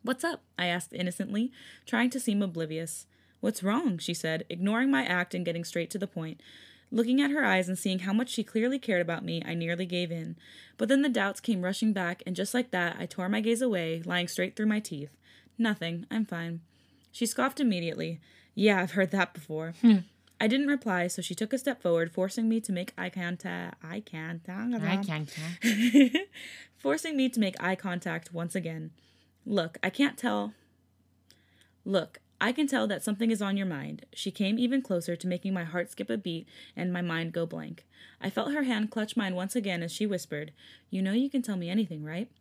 What's 0.03 0.23
up? 0.23 0.43
I 0.57 0.67
asked 0.67 0.93
innocently, 0.93 1.51
trying 1.85 2.11
to 2.11 2.19
seem 2.19 2.41
oblivious. 2.43 3.07
What's 3.39 3.63
wrong? 3.63 3.97
she 3.97 4.13
said, 4.13 4.45
ignoring 4.49 4.91
my 4.91 5.03
act 5.03 5.33
and 5.33 5.43
getting 5.43 5.63
straight 5.63 5.89
to 5.91 5.97
the 5.97 6.07
point. 6.07 6.41
Looking 6.93 7.21
at 7.21 7.31
her 7.31 7.45
eyes 7.45 7.69
and 7.69 7.79
seeing 7.79 7.99
how 7.99 8.11
much 8.11 8.29
she 8.29 8.43
clearly 8.43 8.77
cared 8.77 9.01
about 9.01 9.23
me, 9.23 9.41
I 9.45 9.53
nearly 9.53 9.85
gave 9.85 10.11
in. 10.11 10.35
But 10.77 10.89
then 10.89 11.01
the 11.01 11.09
doubts 11.09 11.39
came 11.39 11.61
rushing 11.61 11.93
back, 11.93 12.21
and 12.25 12.35
just 12.35 12.53
like 12.53 12.71
that, 12.71 12.97
I 12.99 13.05
tore 13.05 13.29
my 13.29 13.39
gaze 13.39 13.61
away, 13.61 14.01
lying 14.05 14.27
straight 14.27 14.55
through 14.55 14.65
my 14.65 14.81
teeth. 14.81 15.15
Nothing. 15.57 16.05
I'm 16.11 16.25
fine. 16.25 16.61
She 17.11 17.25
scoffed 17.25 17.59
immediately. 17.59 18.19
Yeah, 18.55 18.81
I've 18.81 18.91
heard 18.91 19.11
that 19.11 19.33
before. 19.33 19.73
Hmm. 19.81 19.99
I 20.41 20.47
didn't 20.47 20.67
reply, 20.67 21.07
so 21.07 21.21
she 21.21 21.35
took 21.35 21.53
a 21.53 21.57
step 21.57 21.81
forward, 21.81 22.11
forcing 22.11 22.49
me 22.49 22.59
to 22.61 22.71
make 22.71 22.93
eye 22.97 23.11
contact. 23.11 23.77
Eye 23.85 24.03
contact. 24.03 24.81
I 24.83 24.97
can't. 24.97 26.17
forcing 26.77 27.15
me 27.15 27.29
to 27.29 27.39
make 27.39 27.61
eye 27.63 27.75
contact 27.75 28.33
once 28.33 28.55
again. 28.55 28.89
Look, 29.45 29.77
I 29.83 29.91
can't 29.91 30.17
tell. 30.17 30.53
Look, 31.85 32.19
I 32.43 32.51
can 32.53 32.65
tell 32.65 32.87
that 32.87 33.03
something 33.03 33.29
is 33.29 33.39
on 33.39 33.55
your 33.55 33.67
mind. 33.67 34.07
She 34.13 34.31
came 34.31 34.57
even 34.57 34.81
closer 34.81 35.15
to 35.15 35.27
making 35.27 35.53
my 35.53 35.63
heart 35.63 35.91
skip 35.91 36.09
a 36.09 36.17
beat 36.17 36.47
and 36.75 36.91
my 36.91 37.03
mind 37.03 37.33
go 37.33 37.45
blank. 37.45 37.85
I 38.19 38.31
felt 38.31 38.51
her 38.51 38.63
hand 38.63 38.89
clutch 38.89 39.15
mine 39.15 39.35
once 39.35 39.55
again 39.55 39.83
as 39.83 39.91
she 39.91 40.07
whispered, 40.07 40.51
You 40.89 41.03
know 41.03 41.11
you 41.11 41.29
can 41.29 41.43
tell 41.43 41.55
me 41.55 41.69
anything, 41.69 42.03
right? 42.03 42.31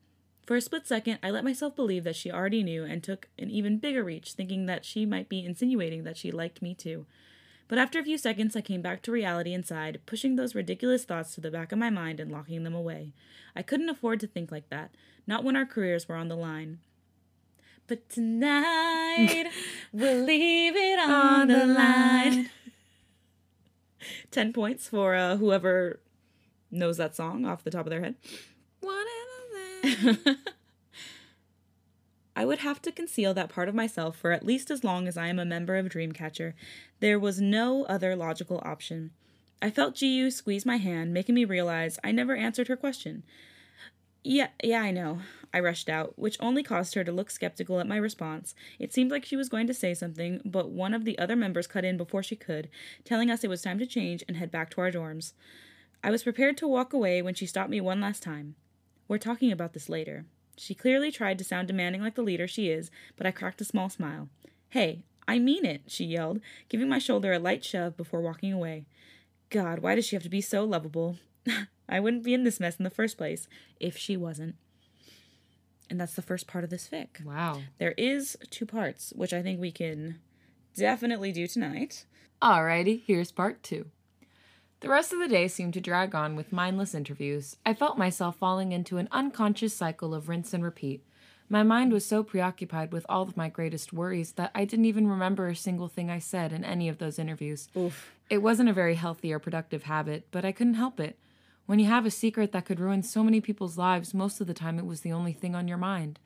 For 0.46 0.56
a 0.56 0.62
split 0.62 0.86
second, 0.86 1.18
I 1.22 1.30
let 1.30 1.44
myself 1.44 1.76
believe 1.76 2.04
that 2.04 2.16
she 2.16 2.32
already 2.32 2.62
knew 2.62 2.82
and 2.82 3.02
took 3.02 3.28
an 3.38 3.50
even 3.50 3.76
bigger 3.76 4.02
reach, 4.02 4.32
thinking 4.32 4.64
that 4.64 4.86
she 4.86 5.04
might 5.04 5.28
be 5.28 5.44
insinuating 5.44 6.04
that 6.04 6.16
she 6.16 6.30
liked 6.30 6.62
me 6.62 6.74
too. 6.74 7.04
But 7.68 7.78
after 7.78 7.98
a 7.98 8.04
few 8.04 8.16
seconds, 8.16 8.56
I 8.56 8.62
came 8.62 8.80
back 8.80 9.02
to 9.02 9.12
reality 9.12 9.52
inside, 9.52 10.00
pushing 10.06 10.36
those 10.36 10.54
ridiculous 10.54 11.04
thoughts 11.04 11.34
to 11.34 11.42
the 11.42 11.50
back 11.50 11.72
of 11.72 11.78
my 11.78 11.90
mind 11.90 12.20
and 12.20 12.32
locking 12.32 12.64
them 12.64 12.74
away. 12.74 13.12
I 13.54 13.60
couldn't 13.60 13.90
afford 13.90 14.18
to 14.20 14.26
think 14.26 14.50
like 14.50 14.70
that, 14.70 14.92
not 15.26 15.44
when 15.44 15.56
our 15.56 15.66
careers 15.66 16.08
were 16.08 16.16
on 16.16 16.28
the 16.28 16.36
line. 16.36 16.78
But 17.90 18.08
tonight, 18.08 19.50
we'll 19.92 20.22
leave 20.22 20.76
it 20.76 21.00
on, 21.00 21.48
the 21.48 21.66
line. 21.66 22.48
10 24.30 24.52
points 24.52 24.86
for 24.86 25.16
uh, 25.16 25.36
whoever 25.38 25.98
knows 26.70 26.98
that 26.98 27.16
song 27.16 27.44
off 27.44 27.64
the 27.64 27.70
top 27.72 27.86
of 27.86 27.90
their 27.90 28.00
head. 28.00 28.14
I 32.36 32.44
would 32.44 32.60
have 32.60 32.80
to 32.82 32.92
conceal 32.92 33.34
that 33.34 33.48
part 33.48 33.68
of 33.68 33.74
myself 33.74 34.16
for 34.16 34.30
at 34.30 34.46
least 34.46 34.70
as 34.70 34.84
long 34.84 35.08
as 35.08 35.16
I 35.16 35.26
am 35.26 35.40
a 35.40 35.44
member 35.44 35.74
of 35.74 35.86
Dreamcatcher. 35.86 36.52
There 37.00 37.18
was 37.18 37.40
no 37.40 37.86
other 37.86 38.14
logical 38.14 38.62
option. 38.64 39.10
I 39.60 39.70
felt 39.70 39.96
Jiu 39.96 40.30
squeeze 40.30 40.64
my 40.64 40.76
hand, 40.76 41.12
making 41.12 41.34
me 41.34 41.44
realize 41.44 41.98
I 42.04 42.12
never 42.12 42.36
answered 42.36 42.68
her 42.68 42.76
question. 42.76 43.24
Yeah, 44.22 44.48
yeah, 44.62 44.82
I 44.82 44.90
know. 44.90 45.20
I 45.52 45.60
rushed 45.60 45.88
out, 45.88 46.18
which 46.18 46.36
only 46.40 46.62
caused 46.62 46.94
her 46.94 47.02
to 47.04 47.10
look 47.12 47.30
skeptical 47.30 47.80
at 47.80 47.88
my 47.88 47.96
response. 47.96 48.54
It 48.78 48.92
seemed 48.92 49.10
like 49.10 49.24
she 49.24 49.36
was 49.36 49.48
going 49.48 49.66
to 49.66 49.74
say 49.74 49.94
something, 49.94 50.40
but 50.44 50.70
one 50.70 50.94
of 50.94 51.04
the 51.04 51.18
other 51.18 51.36
members 51.36 51.66
cut 51.66 51.84
in 51.84 51.96
before 51.96 52.22
she 52.22 52.36
could, 52.36 52.68
telling 53.04 53.30
us 53.30 53.42
it 53.42 53.50
was 53.50 53.62
time 53.62 53.78
to 53.78 53.86
change 53.86 54.22
and 54.28 54.36
head 54.36 54.50
back 54.50 54.70
to 54.70 54.80
our 54.80 54.90
dorms. 54.92 55.32
I 56.04 56.10
was 56.10 56.22
prepared 56.22 56.56
to 56.58 56.68
walk 56.68 56.92
away 56.92 57.20
when 57.22 57.34
she 57.34 57.46
stopped 57.46 57.70
me 57.70 57.80
one 57.80 58.00
last 58.00 58.22
time. 58.22 58.54
We're 59.08 59.18
talking 59.18 59.50
about 59.50 59.72
this 59.72 59.88
later. 59.88 60.26
She 60.56 60.74
clearly 60.74 61.10
tried 61.10 61.38
to 61.38 61.44
sound 61.44 61.68
demanding 61.68 62.02
like 62.02 62.14
the 62.14 62.22
leader 62.22 62.46
she 62.46 62.68
is, 62.68 62.90
but 63.16 63.26
I 63.26 63.30
cracked 63.32 63.60
a 63.60 63.64
small 63.64 63.88
smile. 63.88 64.28
Hey, 64.68 65.04
I 65.26 65.38
mean 65.38 65.64
it, 65.64 65.82
she 65.86 66.04
yelled, 66.04 66.40
giving 66.68 66.88
my 66.88 66.98
shoulder 66.98 67.32
a 67.32 67.38
light 67.38 67.64
shove 67.64 67.96
before 67.96 68.20
walking 68.20 68.52
away. 68.52 68.84
God, 69.48 69.80
why 69.80 69.94
does 69.94 70.04
she 70.04 70.14
have 70.16 70.22
to 70.22 70.28
be 70.28 70.40
so 70.42 70.64
lovable? 70.64 71.16
I 71.90 72.00
wouldn't 72.00 72.22
be 72.22 72.32
in 72.32 72.44
this 72.44 72.60
mess 72.60 72.76
in 72.76 72.84
the 72.84 72.90
first 72.90 73.18
place 73.18 73.48
if 73.80 73.96
she 73.96 74.16
wasn't. 74.16 74.54
And 75.90 76.00
that's 76.00 76.14
the 76.14 76.22
first 76.22 76.46
part 76.46 76.62
of 76.62 76.70
this 76.70 76.88
fic. 76.88 77.24
Wow. 77.24 77.62
There 77.78 77.94
is 77.98 78.36
two 78.50 78.64
parts, 78.64 79.12
which 79.16 79.32
I 79.32 79.42
think 79.42 79.60
we 79.60 79.72
can 79.72 80.20
definitely 80.76 81.32
do 81.32 81.48
tonight. 81.48 82.06
Alrighty, 82.40 83.02
here's 83.04 83.32
part 83.32 83.62
two. 83.64 83.86
The 84.80 84.88
rest 84.88 85.12
of 85.12 85.18
the 85.18 85.28
day 85.28 85.48
seemed 85.48 85.74
to 85.74 85.80
drag 85.80 86.14
on 86.14 86.36
with 86.36 86.52
mindless 86.52 86.94
interviews. 86.94 87.56
I 87.66 87.74
felt 87.74 87.98
myself 87.98 88.36
falling 88.36 88.72
into 88.72 88.96
an 88.96 89.08
unconscious 89.10 89.74
cycle 89.74 90.14
of 90.14 90.28
rinse 90.28 90.54
and 90.54 90.64
repeat. 90.64 91.04
My 91.50 91.64
mind 91.64 91.92
was 91.92 92.06
so 92.06 92.22
preoccupied 92.22 92.92
with 92.92 93.04
all 93.08 93.22
of 93.22 93.36
my 93.36 93.48
greatest 93.48 93.92
worries 93.92 94.32
that 94.34 94.52
I 94.54 94.64
didn't 94.64 94.84
even 94.84 95.08
remember 95.08 95.48
a 95.48 95.56
single 95.56 95.88
thing 95.88 96.08
I 96.08 96.20
said 96.20 96.52
in 96.52 96.64
any 96.64 96.88
of 96.88 96.98
those 96.98 97.18
interviews. 97.18 97.68
Oof. 97.76 98.12
It 98.30 98.38
wasn't 98.38 98.68
a 98.68 98.72
very 98.72 98.94
healthy 98.94 99.32
or 99.32 99.40
productive 99.40 99.82
habit, 99.82 100.28
but 100.30 100.44
I 100.44 100.52
couldn't 100.52 100.74
help 100.74 101.00
it. 101.00 101.18
When 101.70 101.78
you 101.78 101.86
have 101.86 102.04
a 102.04 102.10
secret 102.10 102.50
that 102.50 102.64
could 102.64 102.80
ruin 102.80 103.04
so 103.04 103.22
many 103.22 103.40
people's 103.40 103.78
lives, 103.78 104.12
most 104.12 104.40
of 104.40 104.48
the 104.48 104.54
time 104.54 104.76
it 104.76 104.86
was 104.86 105.02
the 105.02 105.12
only 105.12 105.32
thing 105.32 105.54
on 105.54 105.68
your 105.68 105.78
mind. 105.78 106.18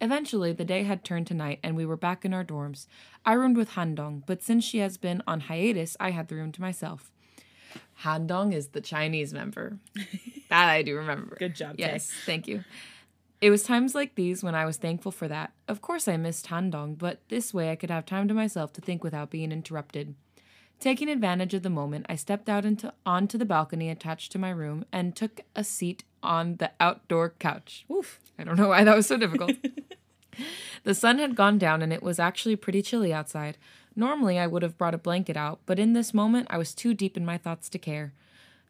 Eventually, 0.00 0.54
the 0.54 0.64
day 0.64 0.84
had 0.84 1.04
turned 1.04 1.26
to 1.26 1.34
night 1.34 1.60
and 1.62 1.76
we 1.76 1.84
were 1.84 1.98
back 1.98 2.24
in 2.24 2.32
our 2.32 2.46
dorms. 2.46 2.86
I 3.26 3.34
roomed 3.34 3.58
with 3.58 3.72
Handong, 3.72 4.22
but 4.24 4.42
since 4.42 4.64
she 4.64 4.78
has 4.78 4.96
been 4.96 5.22
on 5.26 5.40
hiatus, 5.40 5.98
I 6.00 6.12
had 6.12 6.28
the 6.28 6.36
room 6.36 6.50
to 6.52 6.62
myself. 6.62 7.12
Handong 8.04 8.54
is 8.54 8.68
the 8.68 8.80
Chinese 8.80 9.34
member. 9.34 9.76
that 10.48 10.70
I 10.70 10.80
do 10.80 10.96
remember. 10.96 11.36
Good 11.38 11.56
job, 11.56 11.76
Tay. 11.76 11.82
Yes, 11.82 12.10
thank 12.24 12.48
you. 12.48 12.64
It 13.42 13.50
was 13.50 13.62
times 13.62 13.94
like 13.94 14.14
these 14.14 14.42
when 14.42 14.54
I 14.54 14.64
was 14.64 14.78
thankful 14.78 15.12
for 15.12 15.28
that. 15.28 15.52
Of 15.68 15.82
course, 15.82 16.08
I 16.08 16.16
missed 16.16 16.46
Handong, 16.46 16.96
but 16.96 17.20
this 17.28 17.52
way 17.52 17.70
I 17.70 17.76
could 17.76 17.90
have 17.90 18.06
time 18.06 18.28
to 18.28 18.34
myself 18.34 18.72
to 18.72 18.80
think 18.80 19.04
without 19.04 19.28
being 19.28 19.52
interrupted. 19.52 20.14
Taking 20.80 21.10
advantage 21.10 21.52
of 21.52 21.62
the 21.62 21.68
moment, 21.68 22.06
I 22.08 22.16
stepped 22.16 22.48
out 22.48 22.64
into 22.64 22.94
onto 23.04 23.36
the 23.36 23.44
balcony 23.44 23.90
attached 23.90 24.32
to 24.32 24.38
my 24.38 24.48
room 24.48 24.86
and 24.90 25.14
took 25.14 25.42
a 25.54 25.62
seat 25.62 26.04
on 26.22 26.56
the 26.56 26.70
outdoor 26.80 27.34
couch. 27.38 27.84
Oof. 27.92 28.18
I 28.38 28.44
don't 28.44 28.56
know 28.56 28.68
why 28.68 28.82
that 28.84 28.96
was 28.96 29.06
so 29.06 29.18
difficult. 29.18 29.52
the 30.84 30.94
sun 30.94 31.18
had 31.18 31.36
gone 31.36 31.58
down 31.58 31.82
and 31.82 31.92
it 31.92 32.02
was 32.02 32.18
actually 32.18 32.56
pretty 32.56 32.80
chilly 32.80 33.12
outside. 33.12 33.58
Normally, 33.94 34.38
I 34.38 34.46
would 34.46 34.62
have 34.62 34.78
brought 34.78 34.94
a 34.94 34.98
blanket 34.98 35.36
out, 35.36 35.60
but 35.66 35.78
in 35.78 35.92
this 35.92 36.14
moment, 36.14 36.46
I 36.48 36.56
was 36.56 36.74
too 36.74 36.94
deep 36.94 37.14
in 37.14 37.26
my 37.26 37.36
thoughts 37.36 37.68
to 37.68 37.78
care. 37.78 38.14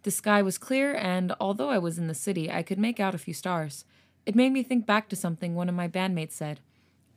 The 0.02 0.10
sky 0.10 0.42
was 0.42 0.58
clear, 0.58 0.94
and 0.94 1.32
although 1.38 1.68
I 1.68 1.78
was 1.78 1.96
in 1.96 2.08
the 2.08 2.14
city, 2.14 2.50
I 2.50 2.64
could 2.64 2.78
make 2.78 2.98
out 2.98 3.14
a 3.14 3.18
few 3.18 3.34
stars. 3.34 3.84
It 4.26 4.34
made 4.34 4.50
me 4.50 4.64
think 4.64 4.84
back 4.84 5.08
to 5.10 5.16
something 5.16 5.54
one 5.54 5.68
of 5.68 5.74
my 5.76 5.86
bandmates 5.86 6.32
said. 6.32 6.58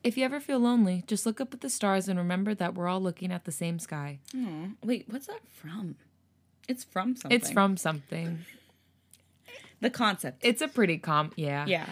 If 0.03 0.17
you 0.17 0.25
ever 0.25 0.39
feel 0.41 0.59
lonely, 0.59 1.03
just 1.07 1.25
look 1.25 1.39
up 1.39 1.53
at 1.53 1.61
the 1.61 1.69
stars 1.69 2.09
and 2.09 2.19
remember 2.19 2.53
that 2.55 2.75
we're 2.75 2.87
all 2.87 3.01
looking 3.01 3.31
at 3.31 3.45
the 3.45 3.51
same 3.51 3.79
sky. 3.79 4.19
Aw. 4.35 4.67
Wait, 4.83 5.05
what's 5.07 5.27
that 5.27 5.39
from? 5.49 5.95
It's 6.67 6.83
from 6.83 7.15
something. 7.15 7.35
It's 7.35 7.49
from 7.49 7.77
something. 7.77 8.39
the 9.79 9.89
concept. 9.89 10.39
It's 10.41 10.61
a 10.61 10.67
pretty 10.67 10.97
calm, 10.97 11.31
yeah. 11.35 11.65
yeah. 11.65 11.87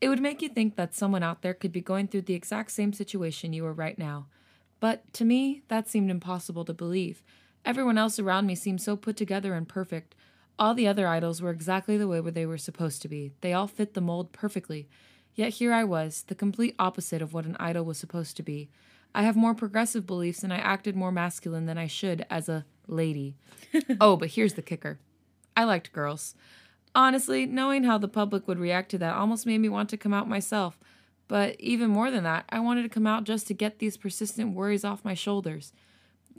It 0.00 0.08
would 0.08 0.20
make 0.20 0.42
you 0.42 0.48
think 0.48 0.76
that 0.76 0.94
someone 0.94 1.22
out 1.22 1.42
there 1.42 1.54
could 1.54 1.72
be 1.72 1.80
going 1.80 2.08
through 2.08 2.22
the 2.22 2.34
exact 2.34 2.70
same 2.70 2.92
situation 2.92 3.52
you 3.52 3.66
are 3.66 3.72
right 3.72 3.98
now. 3.98 4.26
But 4.80 5.12
to 5.14 5.24
me, 5.24 5.62
that 5.68 5.88
seemed 5.88 6.10
impossible 6.10 6.64
to 6.66 6.74
believe. 6.74 7.22
Everyone 7.64 7.96
else 7.96 8.18
around 8.18 8.46
me 8.46 8.54
seemed 8.54 8.82
so 8.82 8.96
put 8.96 9.16
together 9.16 9.54
and 9.54 9.68
perfect. 9.68 10.14
All 10.58 10.74
the 10.74 10.86
other 10.86 11.08
idols 11.08 11.40
were 11.40 11.50
exactly 11.50 11.96
the 11.96 12.06
way 12.06 12.20
where 12.20 12.30
they 12.30 12.46
were 12.46 12.58
supposed 12.58 13.02
to 13.02 13.08
be. 13.08 13.32
They 13.40 13.52
all 13.52 13.66
fit 13.66 13.94
the 13.94 14.00
mold 14.00 14.32
perfectly. 14.32 14.88
Yet 15.34 15.54
here 15.54 15.72
I 15.72 15.84
was, 15.84 16.24
the 16.28 16.34
complete 16.34 16.74
opposite 16.78 17.20
of 17.20 17.32
what 17.32 17.44
an 17.44 17.56
idol 17.58 17.84
was 17.84 17.98
supposed 17.98 18.36
to 18.36 18.42
be. 18.42 18.68
I 19.14 19.22
have 19.22 19.36
more 19.36 19.54
progressive 19.54 20.06
beliefs 20.06 20.42
and 20.42 20.52
I 20.52 20.58
acted 20.58 20.96
more 20.96 21.12
masculine 21.12 21.66
than 21.66 21.78
I 21.78 21.86
should 21.86 22.26
as 22.30 22.48
a 22.48 22.64
lady. 22.86 23.36
oh, 24.00 24.16
but 24.16 24.30
here's 24.30 24.54
the 24.54 24.62
kicker 24.62 24.98
I 25.56 25.64
liked 25.64 25.92
girls. 25.92 26.34
Honestly, 26.94 27.46
knowing 27.46 27.84
how 27.84 27.98
the 27.98 28.08
public 28.08 28.46
would 28.46 28.58
react 28.58 28.90
to 28.90 28.98
that 28.98 29.14
almost 29.14 29.46
made 29.46 29.58
me 29.58 29.68
want 29.68 29.88
to 29.90 29.96
come 29.96 30.14
out 30.14 30.28
myself. 30.28 30.78
But 31.26 31.58
even 31.58 31.90
more 31.90 32.10
than 32.10 32.24
that, 32.24 32.44
I 32.50 32.60
wanted 32.60 32.82
to 32.82 32.88
come 32.88 33.06
out 33.06 33.24
just 33.24 33.46
to 33.48 33.54
get 33.54 33.78
these 33.78 33.96
persistent 33.96 34.54
worries 34.54 34.84
off 34.84 35.04
my 35.04 35.14
shoulders. 35.14 35.72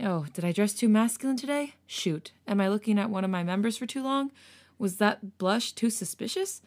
Oh, 0.02 0.26
did 0.34 0.46
I 0.46 0.52
dress 0.52 0.74
too 0.74 0.90
masculine 0.90 1.38
today? 1.38 1.76
Shoot. 1.88 2.32
Am 2.48 2.62
I 2.62 2.68
looking 2.68 3.00
at 3.00 3.10
one 3.10 3.24
of 3.24 3.32
my 3.32 3.44
members 3.44 3.78
for 3.78 3.86
too 3.86 4.04
long? 4.04 4.32
Was 4.78 4.98
that 4.98 5.38
blush 5.38 5.72
too 5.72 5.90
suspicious? 5.90 6.62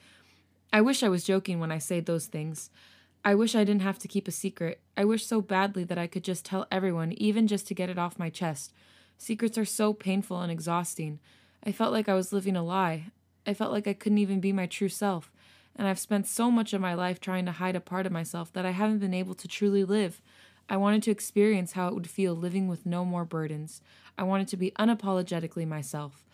I 0.72 0.81
wish 0.83 1.02
I 1.02 1.09
was 1.09 1.24
joking 1.24 1.61
when 1.61 1.72
I 1.72 1.78
say 1.78 2.00
those 2.00 2.26
things. 2.26 2.70
I 3.24 3.35
wish 3.35 3.54
I 3.54 3.64
didn't 3.64 3.83
have 3.83 3.98
to 4.00 4.09
keep 4.09 4.28
a 4.28 4.33
secret. 4.33 4.81
I 4.96 5.04
wish 5.04 5.26
so 5.26 5.40
badly 5.40 5.85
that 5.85 5.98
I 5.98 6.07
could 6.07 6.24
just 6.24 6.44
tell 6.44 6.66
everyone, 6.70 7.12
even 7.12 7.46
just 7.46 7.66
to 7.68 7.74
get 7.74 7.88
it 7.88 7.98
off 7.98 8.18
my 8.18 8.31
chest. 8.31 8.72
Secrets 9.16 9.59
are 9.59 9.64
so 9.64 9.92
painful 9.92 10.40
and 10.40 10.52
exhausting. 10.52 11.18
I 11.64 11.72
felt 11.72 11.92
like 11.92 12.09
I 12.09 12.14
was 12.14 12.33
living 12.33 12.57
a 12.57 12.62
lie. 12.62 13.07
I 13.46 13.54
felt 13.54 13.72
like 13.72 13.88
I 13.88 13.94
couldn't 13.94 14.18
even 14.18 14.40
be 14.40 14.52
my 14.52 14.66
true 14.66 14.88
self. 14.88 15.33
And 15.74 15.88
I've 15.88 15.98
spent 15.98 16.26
so 16.26 16.50
much 16.50 16.72
of 16.72 16.81
my 16.81 16.94
life 16.94 17.18
trying 17.18 17.46
to 17.46 17.52
hide 17.52 17.76
a 17.76 17.81
part 17.81 18.04
of 18.04 18.12
myself 18.12 18.52
that 18.52 18.66
I 18.66 18.70
haven't 18.72 18.98
been 18.98 19.14
able 19.14 19.35
to 19.37 19.48
truly 19.48 19.85
live. 19.85 20.20
I 20.68 20.76
wanted 20.76 21.02
to 21.04 21.11
experience 21.11 21.72
how 21.72 21.88
it 21.88 21.94
would 21.94 22.11
feel 22.11 22.35
living 22.35 22.68
with 22.68 22.85
no 22.85 23.04
more 23.04 23.24
burdens. 23.24 23.81
I 24.18 24.24
wanted 24.24 24.48
to 24.48 24.57
be 24.57 24.72
unapologetically 24.72 25.66
myself. 25.66 26.24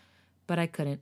But 0.45 0.59
I 0.59 0.67
couldn't. 0.67 1.01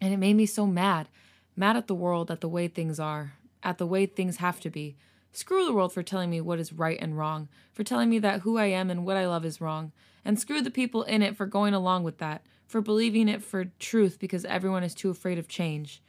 And 0.00 0.12
it 0.12 0.18
made 0.18 0.34
me 0.34 0.46
so 0.46 0.66
mad. 0.66 1.08
Mad 1.54 1.76
at 1.76 1.86
the 1.86 1.94
world, 1.94 2.30
at 2.30 2.40
the 2.40 2.48
way 2.48 2.66
things 2.68 2.98
are, 2.98 3.34
at 3.62 3.78
the 3.78 3.86
way 3.86 4.06
things 4.06 4.38
have 4.38 4.60
to 4.60 4.70
be. 4.70 4.96
Screw 5.32 5.64
the 5.64 5.72
world 5.72 5.92
for 5.92 6.02
telling 6.02 6.30
me 6.30 6.40
what 6.40 6.58
is 6.58 6.72
right 6.72 6.98
and 7.00 7.16
wrong, 7.16 7.48
for 7.72 7.84
telling 7.84 8.10
me 8.10 8.18
that 8.18 8.40
who 8.40 8.58
I 8.58 8.66
am 8.66 8.90
and 8.90 9.04
what 9.04 9.16
I 9.16 9.26
love 9.26 9.44
is 9.44 9.60
wrong. 9.60 9.92
And 10.24 10.38
screw 10.38 10.62
the 10.62 10.70
people 10.70 11.02
in 11.02 11.22
it 11.22 11.36
for 11.36 11.46
going 11.46 11.74
along 11.74 12.04
with 12.04 12.18
that, 12.18 12.46
for 12.66 12.80
believing 12.80 13.28
it 13.28 13.42
for 13.42 13.66
truth 13.78 14.18
because 14.18 14.44
everyone 14.46 14.82
is 14.82 14.94
too 14.94 15.10
afraid 15.10 15.38
of 15.38 15.48
change. 15.48 16.02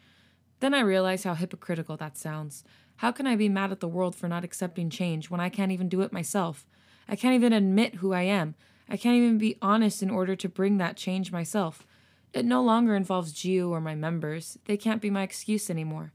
Then 0.59 0.73
I 0.73 0.79
realize 0.79 1.23
how 1.23 1.33
hypocritical 1.33 1.97
that 1.97 2.17
sounds. 2.17 2.63
How 2.97 3.11
can 3.11 3.27
I 3.27 3.35
be 3.35 3.49
mad 3.49 3.71
at 3.71 3.79
the 3.81 3.87
world 3.87 4.15
for 4.15 4.29
not 4.29 4.45
accepting 4.45 4.89
change 4.89 5.29
when 5.29 5.41
I 5.41 5.49
can't 5.49 5.71
even 5.71 5.89
do 5.89 6.01
it 6.01 6.13
myself? 6.13 6.65
I 7.07 7.15
can't 7.17 7.35
even 7.35 7.51
admit 7.51 7.95
who 7.95 8.13
I 8.13 8.21
am. 8.21 8.55
I 8.87 8.97
can't 8.97 9.17
even 9.17 9.37
be 9.37 9.57
honest 9.61 10.03
in 10.03 10.09
order 10.09 10.35
to 10.35 10.49
bring 10.49 10.77
that 10.77 10.95
change 10.95 11.31
myself. 11.31 11.85
It 12.33 12.45
no 12.45 12.63
longer 12.63 12.95
involves 12.95 13.31
Jiu 13.31 13.71
or 13.71 13.79
my 13.79 13.93
members. 13.93 14.57
They 14.65 14.75
can't 14.75 15.01
be 15.01 15.11
my 15.11 15.21
excuse 15.21 15.69
anymore. 15.69 16.13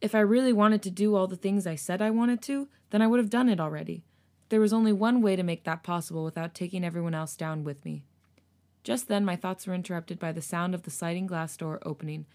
If 0.00 0.14
I 0.14 0.20
really 0.20 0.52
wanted 0.52 0.82
to 0.82 0.90
do 0.90 1.14
all 1.14 1.26
the 1.26 1.36
things 1.36 1.66
I 1.66 1.76
said 1.76 2.02
I 2.02 2.10
wanted 2.10 2.42
to, 2.42 2.68
then 2.90 3.00
I 3.00 3.06
would 3.06 3.18
have 3.18 3.30
done 3.30 3.48
it 3.48 3.58
already. 3.58 4.04
There 4.50 4.60
was 4.60 4.74
only 4.74 4.92
one 4.92 5.22
way 5.22 5.36
to 5.36 5.42
make 5.42 5.64
that 5.64 5.82
possible 5.82 6.22
without 6.22 6.54
taking 6.54 6.84
everyone 6.84 7.14
else 7.14 7.34
down 7.34 7.64
with 7.64 7.82
me. 7.84 8.04
Just 8.82 9.08
then, 9.08 9.24
my 9.24 9.36
thoughts 9.36 9.66
were 9.66 9.72
interrupted 9.72 10.18
by 10.18 10.32
the 10.32 10.42
sound 10.42 10.74
of 10.74 10.82
the 10.82 10.90
sliding 10.90 11.26
glass 11.26 11.56
door 11.56 11.80
opening. 11.86 12.26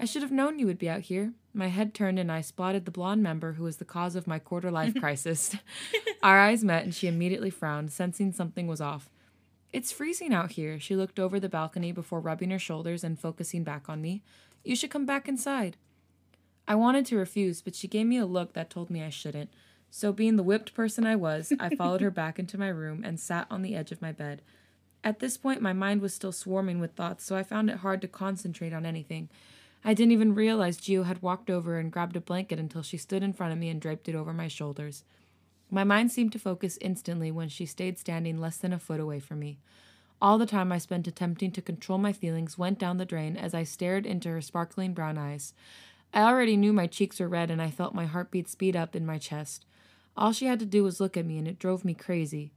I 0.00 0.04
should 0.04 0.22
have 0.22 0.32
known 0.32 0.58
you 0.58 0.66
would 0.66 0.78
be 0.78 0.90
out 0.90 1.02
here. 1.02 1.34
My 1.54 1.68
head 1.68 1.94
turned 1.94 2.18
and 2.18 2.32
I 2.32 2.40
spotted 2.40 2.84
the 2.84 2.90
blonde 2.90 3.22
member 3.22 3.52
who 3.52 3.62
was 3.62 3.76
the 3.76 3.84
cause 3.84 4.16
of 4.16 4.26
my 4.26 4.40
quarter 4.40 4.72
life 4.72 4.94
crisis. 5.00 5.54
Our 6.20 6.40
eyes 6.40 6.64
met 6.64 6.82
and 6.82 6.92
she 6.92 7.06
immediately 7.06 7.50
frowned, 7.50 7.92
sensing 7.92 8.32
something 8.32 8.66
was 8.66 8.80
off. 8.80 9.08
It's 9.72 9.90
freezing 9.90 10.34
out 10.34 10.52
here. 10.52 10.78
She 10.78 10.96
looked 10.96 11.18
over 11.18 11.40
the 11.40 11.48
balcony 11.48 11.92
before 11.92 12.20
rubbing 12.20 12.50
her 12.50 12.58
shoulders 12.58 13.02
and 13.02 13.18
focusing 13.18 13.64
back 13.64 13.88
on 13.88 14.02
me. 14.02 14.22
You 14.64 14.76
should 14.76 14.90
come 14.90 15.06
back 15.06 15.28
inside. 15.28 15.76
I 16.68 16.74
wanted 16.74 17.06
to 17.06 17.16
refuse, 17.16 17.62
but 17.62 17.74
she 17.74 17.88
gave 17.88 18.06
me 18.06 18.18
a 18.18 18.26
look 18.26 18.52
that 18.52 18.70
told 18.70 18.90
me 18.90 19.02
I 19.02 19.08
shouldn't. 19.10 19.50
So, 19.90 20.12
being 20.12 20.36
the 20.36 20.42
whipped 20.42 20.74
person 20.74 21.06
I 21.06 21.16
was, 21.16 21.52
I 21.58 21.74
followed 21.76 22.00
her 22.02 22.10
back 22.10 22.38
into 22.38 22.58
my 22.58 22.68
room 22.68 23.02
and 23.04 23.18
sat 23.18 23.46
on 23.50 23.62
the 23.62 23.74
edge 23.74 23.92
of 23.92 24.02
my 24.02 24.12
bed. 24.12 24.42
At 25.04 25.18
this 25.18 25.36
point, 25.36 25.60
my 25.60 25.72
mind 25.72 26.00
was 26.00 26.14
still 26.14 26.32
swarming 26.32 26.78
with 26.78 26.92
thoughts, 26.92 27.24
so 27.24 27.34
I 27.34 27.42
found 27.42 27.68
it 27.68 27.78
hard 27.78 28.00
to 28.02 28.08
concentrate 28.08 28.72
on 28.72 28.86
anything. 28.86 29.28
I 29.84 29.94
didn't 29.94 30.12
even 30.12 30.34
realize 30.34 30.76
Jiu 30.76 31.02
had 31.02 31.22
walked 31.22 31.50
over 31.50 31.78
and 31.78 31.90
grabbed 31.90 32.16
a 32.16 32.20
blanket 32.20 32.58
until 32.58 32.82
she 32.82 32.96
stood 32.96 33.22
in 33.22 33.32
front 33.32 33.52
of 33.52 33.58
me 33.58 33.68
and 33.68 33.80
draped 33.80 34.08
it 34.08 34.14
over 34.14 34.32
my 34.32 34.46
shoulders. 34.48 35.02
My 35.74 35.84
mind 35.84 36.12
seemed 36.12 36.32
to 36.32 36.38
focus 36.38 36.76
instantly 36.82 37.32
when 37.32 37.48
she 37.48 37.64
stayed 37.64 37.98
standing 37.98 38.38
less 38.38 38.58
than 38.58 38.74
a 38.74 38.78
foot 38.78 39.00
away 39.00 39.20
from 39.20 39.38
me. 39.38 39.58
All 40.20 40.36
the 40.36 40.44
time 40.44 40.70
I 40.70 40.76
spent 40.76 41.08
attempting 41.08 41.50
to 41.52 41.62
control 41.62 41.98
my 41.98 42.12
feelings 42.12 42.58
went 42.58 42.78
down 42.78 42.98
the 42.98 43.06
drain 43.06 43.38
as 43.38 43.54
I 43.54 43.62
stared 43.62 44.04
into 44.04 44.28
her 44.28 44.42
sparkling 44.42 44.92
brown 44.92 45.16
eyes. 45.16 45.54
I 46.12 46.24
already 46.24 46.58
knew 46.58 46.74
my 46.74 46.86
cheeks 46.86 47.20
were 47.20 47.26
red 47.26 47.50
and 47.50 47.62
I 47.62 47.70
felt 47.70 47.94
my 47.94 48.04
heartbeat 48.04 48.50
speed 48.50 48.76
up 48.76 48.94
in 48.94 49.06
my 49.06 49.16
chest. 49.16 49.64
All 50.14 50.32
she 50.34 50.44
had 50.44 50.58
to 50.58 50.66
do 50.66 50.84
was 50.84 51.00
look 51.00 51.16
at 51.16 51.24
me 51.24 51.38
and 51.38 51.48
it 51.48 51.58
drove 51.58 51.86
me 51.86 51.94
crazy. 51.94 52.52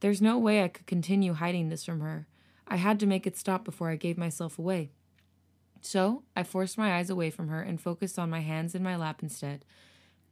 There's 0.00 0.20
no 0.20 0.36
way 0.36 0.64
I 0.64 0.68
could 0.68 0.86
continue 0.86 1.34
hiding 1.34 1.68
this 1.68 1.84
from 1.84 2.00
her. 2.00 2.26
I 2.66 2.78
had 2.78 2.98
to 2.98 3.06
make 3.06 3.28
it 3.28 3.38
stop 3.38 3.64
before 3.64 3.90
I 3.90 3.96
gave 3.96 4.18
myself 4.18 4.58
away. 4.58 4.90
So 5.82 6.24
I 6.34 6.42
forced 6.42 6.76
my 6.76 6.96
eyes 6.96 7.10
away 7.10 7.30
from 7.30 7.46
her 7.46 7.62
and 7.62 7.80
focused 7.80 8.18
on 8.18 8.28
my 8.28 8.40
hands 8.40 8.74
in 8.74 8.82
my 8.82 8.96
lap 8.96 9.22
instead. 9.22 9.64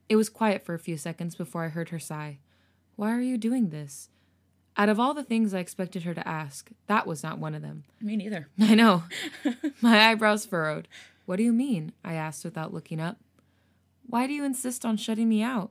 It 0.09 0.17
was 0.17 0.29
quiet 0.29 0.65
for 0.65 0.75
a 0.75 0.79
few 0.79 0.97
seconds 0.97 1.35
before 1.35 1.65
I 1.65 1.69
heard 1.69 1.89
her 1.91 1.99
sigh. 1.99 2.39
Why 2.97 3.13
are 3.13 3.21
you 3.21 3.39
doing 3.39 3.71
this? 3.71 4.09
Out 4.77 4.89
of 4.89 4.99
all 4.99 5.15
the 5.15 5.23
things 5.23 5.55
I 5.55 5.61
expected 5.61 6.03
her 6.03 6.15
to 6.15 6.29
ask, 6.29 6.71
that 6.89 7.07
was 7.07 7.23
not 7.23 7.39
one 7.39 7.55
of 7.55 7.63
them. 7.63 7.85
Me 8.01 8.17
neither. 8.17 8.49
I 8.61 8.75
know. 8.75 9.05
my 9.81 10.09
eyebrows 10.11 10.47
furrowed. 10.47 10.89
What 11.27 11.37
do 11.37 11.43
you 11.43 11.53
mean? 11.53 11.93
I 12.05 12.15
asked 12.15 12.45
without 12.45 12.75
looking 12.75 13.01
up. 13.01 13.19
Why 14.07 14.27
do 14.27 14.33
you 14.33 14.45
insist 14.45 14.85
on 14.85 14.97
shutting 14.97 15.29
me 15.29 15.43
out? 15.43 15.71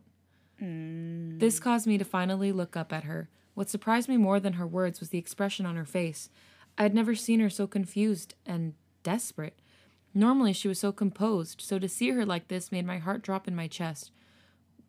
Mm. 0.61 1.39
This 1.39 1.59
caused 1.59 1.85
me 1.85 1.97
to 1.97 2.05
finally 2.05 2.51
look 2.51 2.75
up 2.75 2.93
at 2.93 3.03
her. 3.03 3.29
What 3.53 3.69
surprised 3.69 4.09
me 4.09 4.17
more 4.17 4.39
than 4.39 4.53
her 4.53 4.65
words 4.65 4.99
was 4.99 5.09
the 5.09 5.19
expression 5.19 5.65
on 5.65 5.75
her 5.75 5.85
face. 5.85 6.29
I 6.77 6.83
had 6.83 6.95
never 6.95 7.13
seen 7.13 7.39
her 7.39 7.49
so 7.49 7.67
confused 7.67 8.33
and 8.45 8.73
desperate. 9.03 9.59
Normally 10.13 10.53
she 10.53 10.67
was 10.67 10.79
so 10.79 10.91
composed, 10.91 11.61
so 11.61 11.77
to 11.77 11.89
see 11.89 12.09
her 12.11 12.25
like 12.25 12.47
this 12.47 12.71
made 12.71 12.85
my 12.85 12.97
heart 12.97 13.21
drop 13.21 13.47
in 13.47 13.55
my 13.55 13.67
chest. 13.67 14.11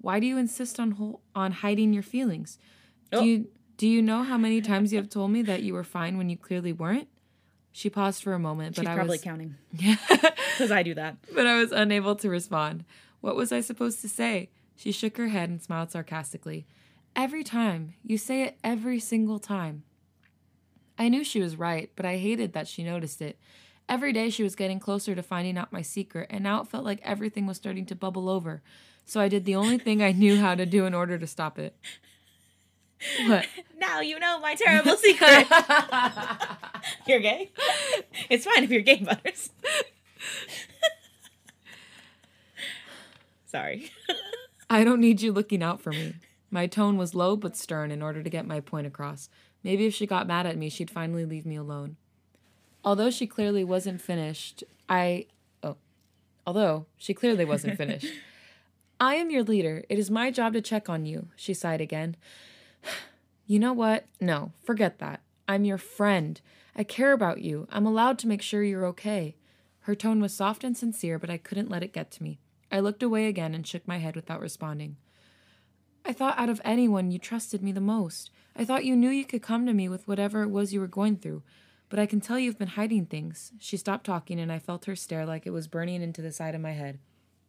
Why 0.04 0.20
do 0.20 0.26
you 0.26 0.36
insist 0.36 0.78
on 0.78 0.90
hol- 0.92 1.22
on 1.34 1.50
hiding 1.52 1.94
your 1.94 2.02
feelings? 2.02 2.58
Do 3.10 3.18
Oh. 3.18 3.22
you 3.22 3.48
do 3.78 3.88
you 3.88 4.02
know 4.02 4.22
how 4.22 4.36
many 4.38 4.60
times 4.60 4.92
you 4.92 4.98
have 4.98 5.08
told 5.08 5.30
me 5.32 5.42
that 5.42 5.62
you 5.62 5.72
were 5.74 5.82
fine 5.82 6.16
when 6.18 6.28
you 6.28 6.36
clearly 6.36 6.72
weren't? 6.72 7.08
She 7.72 7.88
paused 7.90 8.22
for 8.22 8.34
a 8.34 8.38
moment, 8.38 8.76
but 8.76 8.82
She's 8.82 8.88
I 8.90 8.94
probably 8.94 9.14
was 9.14 9.22
counting 9.22 9.54
yeah, 9.72 9.96
because 10.08 10.70
I 10.70 10.82
do 10.82 10.94
that. 10.94 11.16
but 11.34 11.46
I 11.46 11.56
was 11.58 11.72
unable 11.72 12.14
to 12.16 12.28
respond. 12.28 12.84
What 13.20 13.34
was 13.34 13.50
I 13.50 13.60
supposed 13.62 14.00
to 14.02 14.08
say? 14.08 14.50
She 14.76 14.92
shook 14.92 15.16
her 15.16 15.28
head 15.28 15.48
and 15.48 15.60
smiled 15.62 15.90
sarcastically. 15.90 16.66
Every 17.16 17.42
time. 17.42 17.94
You 18.02 18.18
say 18.18 18.42
it 18.42 18.58
every 18.62 19.00
single 19.00 19.38
time. 19.38 19.84
I 20.98 21.08
knew 21.08 21.24
she 21.24 21.40
was 21.40 21.56
right, 21.56 21.90
but 21.96 22.04
I 22.06 22.18
hated 22.18 22.52
that 22.52 22.68
she 22.68 22.84
noticed 22.84 23.20
it. 23.22 23.38
Every 23.88 24.12
day 24.12 24.30
she 24.30 24.42
was 24.42 24.54
getting 24.54 24.78
closer 24.78 25.14
to 25.14 25.22
finding 25.22 25.58
out 25.58 25.72
my 25.72 25.82
secret, 25.82 26.28
and 26.30 26.44
now 26.44 26.60
it 26.60 26.68
felt 26.68 26.84
like 26.84 27.00
everything 27.02 27.46
was 27.46 27.56
starting 27.56 27.86
to 27.86 27.94
bubble 27.96 28.28
over. 28.28 28.62
So 29.04 29.20
I 29.20 29.28
did 29.28 29.44
the 29.44 29.54
only 29.54 29.78
thing 29.78 30.02
I 30.02 30.12
knew 30.12 30.40
how 30.40 30.54
to 30.54 30.66
do 30.66 30.86
in 30.86 30.94
order 30.94 31.18
to 31.18 31.26
stop 31.26 31.58
it. 31.58 31.76
What? 33.26 33.46
Now 33.76 34.00
you 34.00 34.18
know 34.18 34.40
my 34.40 34.54
terrible 34.54 34.96
secret. 34.96 35.46
you're 37.06 37.20
gay. 37.20 37.50
It's 38.30 38.46
fine 38.46 38.64
if 38.64 38.70
you're 38.70 38.80
gay, 38.80 38.96
Butters. 38.96 39.50
Sorry. 43.46 43.90
I 44.70 44.84
don't 44.84 45.00
need 45.00 45.20
you 45.20 45.32
looking 45.32 45.62
out 45.62 45.82
for 45.82 45.90
me. 45.90 46.14
My 46.50 46.66
tone 46.66 46.96
was 46.96 47.14
low 47.14 47.36
but 47.36 47.58
stern 47.58 47.90
in 47.90 48.00
order 48.00 48.22
to 48.22 48.30
get 48.30 48.46
my 48.46 48.60
point 48.60 48.86
across. 48.86 49.28
Maybe 49.62 49.84
if 49.84 49.92
she 49.92 50.06
got 50.06 50.26
mad 50.26 50.46
at 50.46 50.56
me, 50.56 50.70
she'd 50.70 50.90
finally 50.90 51.26
leave 51.26 51.44
me 51.44 51.56
alone. 51.56 51.96
Although 52.84 53.10
she 53.10 53.26
clearly 53.26 53.64
wasn't 53.64 54.00
finished, 54.00 54.64
I. 54.88 55.26
Oh. 55.62 55.76
Although 56.46 56.86
she 56.96 57.12
clearly 57.12 57.44
wasn't 57.44 57.76
finished. 57.76 58.06
I 59.04 59.16
am 59.16 59.30
your 59.30 59.42
leader. 59.42 59.84
It 59.90 59.98
is 59.98 60.10
my 60.10 60.30
job 60.30 60.54
to 60.54 60.62
check 60.62 60.88
on 60.88 61.04
you, 61.04 61.28
she 61.36 61.52
sighed 61.52 61.82
again. 61.82 62.16
You 63.46 63.58
know 63.58 63.74
what? 63.74 64.06
No, 64.22 64.52
forget 64.62 65.00
that. 65.00 65.20
I'm 65.46 65.66
your 65.66 65.76
friend. 65.76 66.40
I 66.74 66.82
care 66.82 67.12
about 67.12 67.42
you. 67.42 67.68
I'm 67.70 67.84
allowed 67.84 68.18
to 68.20 68.26
make 68.26 68.40
sure 68.40 68.62
you're 68.62 68.86
okay. 68.86 69.36
Her 69.80 69.94
tone 69.94 70.22
was 70.22 70.32
soft 70.32 70.64
and 70.64 70.74
sincere, 70.74 71.18
but 71.18 71.28
I 71.28 71.36
couldn't 71.36 71.68
let 71.68 71.82
it 71.82 71.92
get 71.92 72.10
to 72.12 72.22
me. 72.22 72.38
I 72.72 72.80
looked 72.80 73.02
away 73.02 73.26
again 73.26 73.54
and 73.54 73.66
shook 73.66 73.86
my 73.86 73.98
head 73.98 74.16
without 74.16 74.40
responding. 74.40 74.96
I 76.06 76.14
thought 76.14 76.38
out 76.38 76.48
of 76.48 76.62
anyone 76.64 77.10
you 77.10 77.18
trusted 77.18 77.62
me 77.62 77.70
the 77.70 77.82
most. 77.82 78.30
I 78.56 78.64
thought 78.64 78.86
you 78.86 78.96
knew 78.96 79.10
you 79.10 79.26
could 79.26 79.42
come 79.42 79.66
to 79.66 79.74
me 79.74 79.90
with 79.90 80.08
whatever 80.08 80.42
it 80.42 80.48
was 80.48 80.72
you 80.72 80.80
were 80.80 80.86
going 80.86 81.18
through. 81.18 81.42
But 81.90 81.98
I 81.98 82.06
can 82.06 82.22
tell 82.22 82.38
you've 82.38 82.58
been 82.58 82.68
hiding 82.68 83.04
things. 83.04 83.52
She 83.58 83.76
stopped 83.76 84.06
talking 84.06 84.40
and 84.40 84.50
I 84.50 84.58
felt 84.58 84.86
her 84.86 84.96
stare 84.96 85.26
like 85.26 85.46
it 85.46 85.52
was 85.52 85.68
burning 85.68 86.00
into 86.00 86.22
the 86.22 86.32
side 86.32 86.54
of 86.54 86.62
my 86.62 86.72
head. 86.72 86.98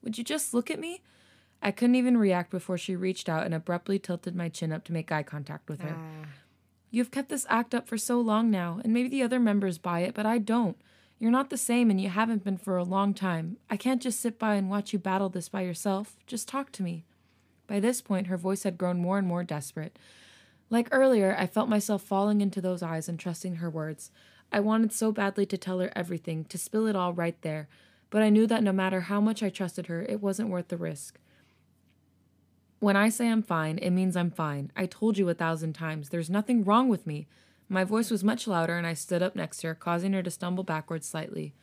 Would 0.04 0.18
you 0.18 0.26
just 0.26 0.54
look 0.54 0.70
at 0.70 0.78
me? 0.78 1.02
I 1.66 1.72
couldn't 1.72 1.96
even 1.96 2.16
react 2.16 2.52
before 2.52 2.78
she 2.78 2.96
reached 2.96 3.28
out 3.28 3.44
and 3.44 3.54
abruptly 3.56 3.98
tilted 3.98 4.36
my 4.36 4.50
chin 4.50 4.72
up 4.72 4.84
to 4.84 4.94
make 4.94 5.12
eye 5.12 5.24
contact 5.24 5.68
with 5.68 5.82
her. 5.82 5.96
Ah. 5.98 6.28
You've 6.92 7.10
kept 7.10 7.30
this 7.30 7.48
act 7.50 7.74
up 7.74 7.88
for 7.88 7.98
so 7.98 8.22
long 8.22 8.52
now, 8.52 8.80
and 8.84 8.94
maybe 8.94 9.10
the 9.10 9.24
other 9.24 9.40
members 9.40 9.80
buy 9.80 10.02
it, 10.02 10.14
but 10.14 10.28
I 10.28 10.38
don't. 10.38 10.78
You're 11.18 11.32
not 11.32 11.50
the 11.50 11.58
same, 11.58 11.90
and 11.90 12.00
you 12.00 12.10
haven't 12.10 12.44
been 12.44 12.58
for 12.58 12.78
a 12.78 12.84
long 12.84 13.16
time. 13.16 13.58
I 13.68 13.78
can't 13.78 14.00
just 14.00 14.20
sit 14.20 14.38
by 14.38 14.54
and 14.54 14.70
watch 14.70 14.94
you 14.94 15.00
battle 15.00 15.28
this 15.28 15.50
by 15.50 15.62
yourself. 15.62 16.18
Just 16.28 16.48
talk 16.48 16.72
to 16.74 16.84
me. 16.84 17.04
By 17.66 17.80
this 17.80 18.00
point, 18.00 18.28
her 18.28 18.38
voice 18.38 18.62
had 18.62 18.78
grown 18.78 19.00
more 19.00 19.18
and 19.18 19.28
more 19.28 19.44
desperate. 19.44 19.98
Like 20.70 20.88
earlier, 20.92 21.36
I 21.36 21.48
felt 21.48 21.68
myself 21.68 22.04
falling 22.04 22.42
into 22.42 22.62
those 22.62 22.84
eyes 22.84 23.10
and 23.10 23.20
trusting 23.20 23.56
her 23.56 23.72
words. 23.72 24.12
I 24.52 24.60
wanted 24.60 24.94
so 24.94 25.12
badly 25.12 25.48
to 25.48 25.58
tell 25.58 25.80
her 25.80 25.92
everything, 25.96 26.46
to 26.46 26.60
spill 26.60 26.86
it 26.86 26.96
all 26.96 27.12
right 27.12 27.42
there, 27.42 27.68
but 28.12 28.22
I 28.22 28.30
knew 28.30 28.46
that 28.46 28.62
no 28.62 28.72
matter 28.72 29.02
how 29.02 29.20
much 29.20 29.42
I 29.42 29.50
trusted 29.50 29.88
her, 29.88 30.04
it 30.04 30.22
wasn't 30.22 30.50
worth 30.50 30.68
the 30.68 30.78
risk. 30.78 31.18
When 32.86 32.96
I 32.96 33.10
say 33.10 33.32
I'm 33.32 33.42
fine, 33.42 33.80
it 33.80 33.90
means 33.90 34.16
I'm 34.16 34.30
fine. 34.30 34.72
I 34.76 34.86
told 34.86 35.18
you 35.18 35.28
a 35.28 35.34
thousand 35.34 35.74
times. 35.74 36.10
There's 36.10 36.30
nothing 36.30 36.64
wrong 36.64 36.88
with 36.88 37.08
me. 37.08 37.26
My 37.68 37.84
voice 37.84 38.12
was 38.12 38.24
much 38.24 38.46
louder, 38.46 38.78
and 38.78 38.86
I 38.86 38.94
stood 38.94 39.24
up 39.24 39.36
next 39.36 39.62
to 39.62 39.70
her, 39.70 39.74
causing 39.74 40.14
her 40.14 40.22
to 40.22 40.30
stumble 40.30 40.64
backwards 40.64 41.08
slightly. 41.08 41.56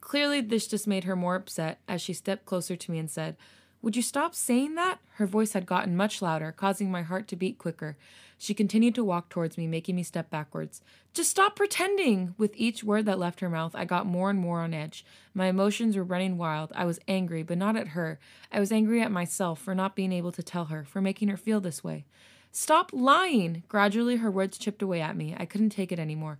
Clearly, 0.00 0.40
this 0.40 0.66
just 0.66 0.88
made 0.88 1.04
her 1.04 1.14
more 1.14 1.36
upset 1.36 1.78
as 1.86 2.02
she 2.02 2.12
stepped 2.12 2.44
closer 2.44 2.74
to 2.74 2.90
me 2.90 2.98
and 2.98 3.08
said, 3.08 3.36
Would 3.82 3.94
you 3.94 4.02
stop 4.02 4.34
saying 4.34 4.74
that? 4.74 4.98
Her 5.18 5.28
voice 5.28 5.52
had 5.52 5.64
gotten 5.64 5.96
much 5.96 6.20
louder, 6.20 6.50
causing 6.50 6.90
my 6.90 7.02
heart 7.02 7.28
to 7.28 7.36
beat 7.36 7.56
quicker. 7.56 7.96
She 8.44 8.52
continued 8.52 8.94
to 8.96 9.04
walk 9.04 9.30
towards 9.30 9.56
me, 9.56 9.66
making 9.66 9.96
me 9.96 10.02
step 10.02 10.28
backwards. 10.28 10.82
Just 11.14 11.30
stop 11.30 11.56
pretending! 11.56 12.34
With 12.36 12.52
each 12.56 12.84
word 12.84 13.06
that 13.06 13.18
left 13.18 13.40
her 13.40 13.48
mouth, 13.48 13.74
I 13.74 13.86
got 13.86 14.04
more 14.04 14.28
and 14.28 14.38
more 14.38 14.60
on 14.60 14.74
edge. 14.74 15.02
My 15.32 15.46
emotions 15.46 15.96
were 15.96 16.04
running 16.04 16.36
wild. 16.36 16.70
I 16.74 16.84
was 16.84 17.00
angry, 17.08 17.42
but 17.42 17.56
not 17.56 17.74
at 17.74 17.88
her. 17.96 18.18
I 18.52 18.60
was 18.60 18.70
angry 18.70 19.00
at 19.00 19.10
myself 19.10 19.62
for 19.62 19.74
not 19.74 19.96
being 19.96 20.12
able 20.12 20.30
to 20.30 20.42
tell 20.42 20.66
her, 20.66 20.84
for 20.84 21.00
making 21.00 21.28
her 21.28 21.38
feel 21.38 21.58
this 21.62 21.82
way. 21.82 22.04
Stop 22.52 22.90
lying! 22.92 23.62
Gradually, 23.66 24.16
her 24.16 24.30
words 24.30 24.58
chipped 24.58 24.82
away 24.82 25.00
at 25.00 25.16
me. 25.16 25.34
I 25.38 25.46
couldn't 25.46 25.70
take 25.70 25.90
it 25.90 25.98
anymore. 25.98 26.38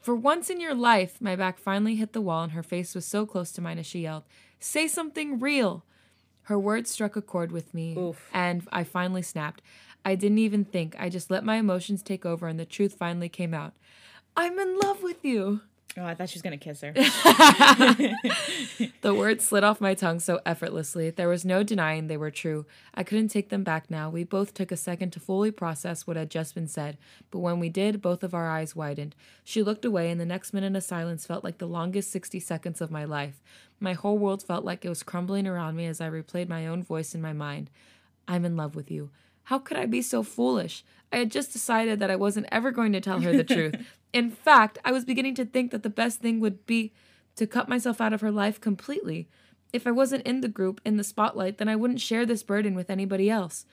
For 0.00 0.14
once 0.14 0.48
in 0.48 0.60
your 0.60 0.76
life, 0.76 1.20
my 1.20 1.34
back 1.34 1.58
finally 1.58 1.96
hit 1.96 2.12
the 2.12 2.20
wall 2.20 2.44
and 2.44 2.52
her 2.52 2.62
face 2.62 2.94
was 2.94 3.04
so 3.04 3.26
close 3.26 3.50
to 3.50 3.60
mine 3.60 3.80
as 3.80 3.86
she 3.86 4.02
yelled, 4.02 4.22
Say 4.60 4.86
something 4.86 5.40
real! 5.40 5.84
Her 6.42 6.60
words 6.60 6.88
struck 6.92 7.16
a 7.16 7.22
chord 7.22 7.50
with 7.50 7.74
me, 7.74 7.96
Oof. 7.98 8.30
and 8.32 8.62
I 8.70 8.84
finally 8.84 9.22
snapped. 9.22 9.62
I 10.06 10.14
didn't 10.14 10.38
even 10.38 10.64
think. 10.64 10.94
I 11.00 11.08
just 11.08 11.32
let 11.32 11.44
my 11.44 11.56
emotions 11.56 12.00
take 12.00 12.24
over, 12.24 12.46
and 12.46 12.60
the 12.60 12.64
truth 12.64 12.94
finally 12.94 13.28
came 13.28 13.52
out. 13.52 13.72
I'm 14.36 14.56
in 14.56 14.78
love 14.78 15.02
with 15.02 15.24
you. 15.24 15.62
Oh, 15.98 16.04
I 16.04 16.14
thought 16.14 16.28
she 16.28 16.36
was 16.36 16.42
gonna 16.42 16.56
kiss 16.58 16.82
her. 16.82 16.92
The 19.00 19.14
words 19.14 19.44
slid 19.44 19.64
off 19.64 19.80
my 19.80 19.94
tongue 19.94 20.20
so 20.20 20.40
effortlessly. 20.46 21.10
There 21.10 21.28
was 21.28 21.44
no 21.44 21.64
denying 21.64 22.06
they 22.06 22.16
were 22.16 22.30
true. 22.30 22.66
I 22.94 23.02
couldn't 23.02 23.28
take 23.28 23.48
them 23.48 23.64
back 23.64 23.90
now. 23.90 24.08
We 24.08 24.22
both 24.22 24.54
took 24.54 24.70
a 24.70 24.76
second 24.76 25.10
to 25.12 25.20
fully 25.20 25.50
process 25.50 26.06
what 26.06 26.16
had 26.16 26.30
just 26.30 26.54
been 26.54 26.68
said, 26.68 26.98
but 27.32 27.40
when 27.40 27.58
we 27.58 27.68
did, 27.68 28.00
both 28.00 28.22
of 28.22 28.34
our 28.34 28.48
eyes 28.48 28.76
widened. 28.76 29.16
She 29.42 29.62
looked 29.62 29.84
away, 29.84 30.10
and 30.10 30.20
the 30.20 30.26
next 30.26 30.52
minute 30.52 30.76
of 30.76 30.84
silence 30.84 31.26
felt 31.26 31.42
like 31.42 31.58
the 31.58 31.66
longest 31.66 32.12
60 32.12 32.38
seconds 32.38 32.80
of 32.80 32.92
my 32.92 33.04
life. 33.04 33.42
My 33.80 33.94
whole 33.94 34.18
world 34.18 34.44
felt 34.44 34.64
like 34.64 34.84
it 34.84 34.88
was 34.88 35.02
crumbling 35.02 35.48
around 35.48 35.74
me 35.74 35.86
as 35.86 36.00
I 36.00 36.10
replayed 36.10 36.48
my 36.48 36.66
own 36.68 36.84
voice 36.84 37.12
in 37.12 37.20
my 37.20 37.32
mind. 37.32 37.70
I'm 38.28 38.44
in 38.44 38.56
love 38.56 38.76
with 38.76 38.88
you. 38.90 39.10
How 39.46 39.60
could 39.60 39.76
I 39.76 39.86
be 39.86 40.02
so 40.02 40.24
foolish? 40.24 40.84
I 41.12 41.18
had 41.18 41.30
just 41.30 41.52
decided 41.52 42.00
that 42.00 42.10
I 42.10 42.16
wasn't 42.16 42.48
ever 42.50 42.72
going 42.72 42.92
to 42.92 43.00
tell 43.00 43.20
her 43.20 43.32
the 43.32 43.44
truth. 43.44 43.76
In 44.12 44.28
fact, 44.28 44.78
I 44.84 44.90
was 44.90 45.04
beginning 45.04 45.36
to 45.36 45.44
think 45.44 45.70
that 45.70 45.84
the 45.84 45.88
best 45.88 46.20
thing 46.20 46.40
would 46.40 46.66
be 46.66 46.92
to 47.36 47.46
cut 47.46 47.68
myself 47.68 48.00
out 48.00 48.12
of 48.12 48.22
her 48.22 48.32
life 48.32 48.60
completely. 48.60 49.28
If 49.72 49.86
I 49.86 49.92
wasn't 49.92 50.26
in 50.26 50.40
the 50.40 50.48
group, 50.48 50.80
in 50.84 50.96
the 50.96 51.04
spotlight, 51.04 51.58
then 51.58 51.68
I 51.68 51.76
wouldn't 51.76 52.00
share 52.00 52.26
this 52.26 52.42
burden 52.42 52.74
with 52.74 52.90
anybody 52.90 53.30
else. 53.30 53.66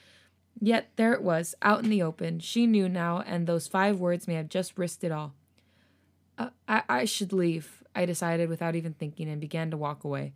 Yet 0.59 0.91
there 0.95 1.13
it 1.13 1.23
was, 1.23 1.55
out 1.63 1.83
in 1.83 1.89
the 1.89 2.03
open. 2.03 2.39
She 2.39 2.67
knew 2.67 2.87
now, 2.87 3.23
and 3.25 3.47
those 3.47 3.67
five 3.67 3.99
words 3.99 4.27
may 4.27 4.35
have 4.35 4.49
just 4.49 4.77
risked 4.77 5.03
it 5.03 5.11
all. 5.11 5.33
Uh, 6.37 6.49
I, 6.67 6.83
I 6.87 7.05
should 7.05 7.33
leave, 7.33 7.83
I 7.95 8.05
decided 8.05 8.47
without 8.47 8.75
even 8.75 8.93
thinking, 8.93 9.27
and 9.27 9.41
began 9.41 9.71
to 9.71 9.77
walk 9.77 10.03
away. 10.03 10.33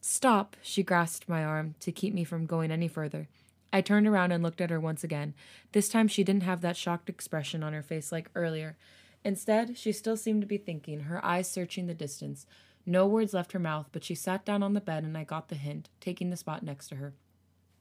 Stop, 0.00 0.54
she 0.62 0.84
grasped 0.84 1.28
my 1.28 1.42
arm 1.44 1.74
to 1.80 1.90
keep 1.90 2.14
me 2.14 2.22
from 2.22 2.46
going 2.46 2.70
any 2.70 2.86
further. 2.86 3.26
I 3.72 3.80
turned 3.80 4.06
around 4.06 4.32
and 4.32 4.42
looked 4.42 4.60
at 4.60 4.70
her 4.70 4.80
once 4.80 5.04
again. 5.04 5.34
This 5.72 5.88
time 5.88 6.08
she 6.08 6.24
didn't 6.24 6.44
have 6.44 6.60
that 6.60 6.76
shocked 6.76 7.08
expression 7.08 7.62
on 7.62 7.72
her 7.72 7.82
face 7.82 8.12
like 8.12 8.30
earlier. 8.34 8.76
Instead, 9.24 9.76
she 9.76 9.92
still 9.92 10.16
seemed 10.16 10.40
to 10.40 10.46
be 10.46 10.58
thinking, 10.58 11.00
her 11.00 11.24
eyes 11.24 11.50
searching 11.50 11.86
the 11.86 11.94
distance. 11.94 12.46
No 12.86 13.06
words 13.06 13.34
left 13.34 13.52
her 13.52 13.58
mouth, 13.58 13.88
but 13.90 14.04
she 14.04 14.14
sat 14.14 14.44
down 14.44 14.62
on 14.62 14.74
the 14.74 14.80
bed 14.80 15.02
and 15.02 15.18
I 15.18 15.24
got 15.24 15.48
the 15.48 15.56
hint, 15.56 15.88
taking 16.00 16.30
the 16.30 16.36
spot 16.36 16.62
next 16.62 16.88
to 16.88 16.96
her. 16.96 17.14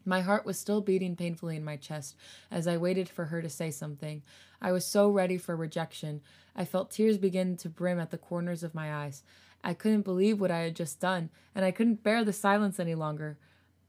My 0.06 0.22
heart 0.22 0.46
was 0.46 0.60
still 0.60 0.82
beating 0.82 1.16
painfully 1.16 1.56
in 1.56 1.64
my 1.64 1.78
chest 1.78 2.16
as 2.52 2.68
I 2.68 2.78
waited 2.78 3.10
for 3.10 3.26
her 3.26 3.42
to 3.42 3.50
say 3.50 3.72
something. 3.72 4.22
I 4.62 4.72
was 4.72 4.86
so 4.86 5.10
ready 5.10 5.38
for 5.38 5.56
rejection. 5.56 6.22
I 6.56 6.66
felt 6.66 6.92
tears 6.92 7.18
begin 7.18 7.58
to 7.58 7.70
brim 7.70 8.00
at 8.00 8.12
the 8.12 8.18
corners 8.18 8.64
of 8.64 8.76
my 8.76 8.94
eyes. 8.94 9.24
I 9.64 9.74
couldn't 9.74 10.04
believe 10.04 10.40
what 10.40 10.52
I 10.52 10.60
had 10.60 10.76
just 10.76 11.00
done, 11.00 11.32
and 11.56 11.66
I 11.66 11.72
couldn't 11.72 12.04
bear 12.04 12.24
the 12.24 12.34
silence 12.34 12.80
any 12.80 12.94
longer. 12.94 13.38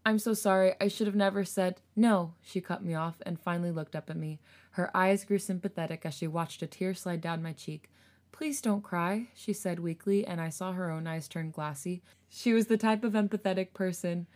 I'm 0.07 0.21
so 0.21 0.35
sorry. 0.35 0.73
I 0.81 0.87
should 0.87 1.09
have 1.09 1.17
never 1.17 1.45
said 1.45 1.81
no. 1.97 2.35
She 2.41 2.61
cut 2.61 2.85
me 2.85 2.95
off 2.95 3.17
and 3.27 3.41
finally 3.41 3.73
looked 3.73 3.97
up 3.97 4.09
at 4.09 4.17
me. 4.17 4.39
Her 4.71 4.97
eyes 4.97 5.25
grew 5.25 5.41
sympathetic 5.41 6.07
as 6.07 6.15
she 6.15 6.29
watched 6.29 6.63
a 6.63 6.69
tear 6.69 6.95
slide 6.95 7.21
down 7.21 7.43
my 7.43 7.53
cheek. 7.53 7.91
Please 8.31 8.61
don't 8.61 8.85
cry, 8.85 9.27
she 9.35 9.53
said 9.53 9.81
weakly, 9.81 10.25
and 10.25 10.41
I 10.41 10.49
saw 10.49 10.71
her 10.71 10.93
own 10.93 11.09
eyes 11.09 11.27
turn 11.27 11.51
glassy. 11.51 12.05
She 12.29 12.53
was 12.53 12.69
the 12.69 12.77
type 12.77 13.03
of 13.03 13.15
empathetic 13.15 13.75
person 13.75 14.29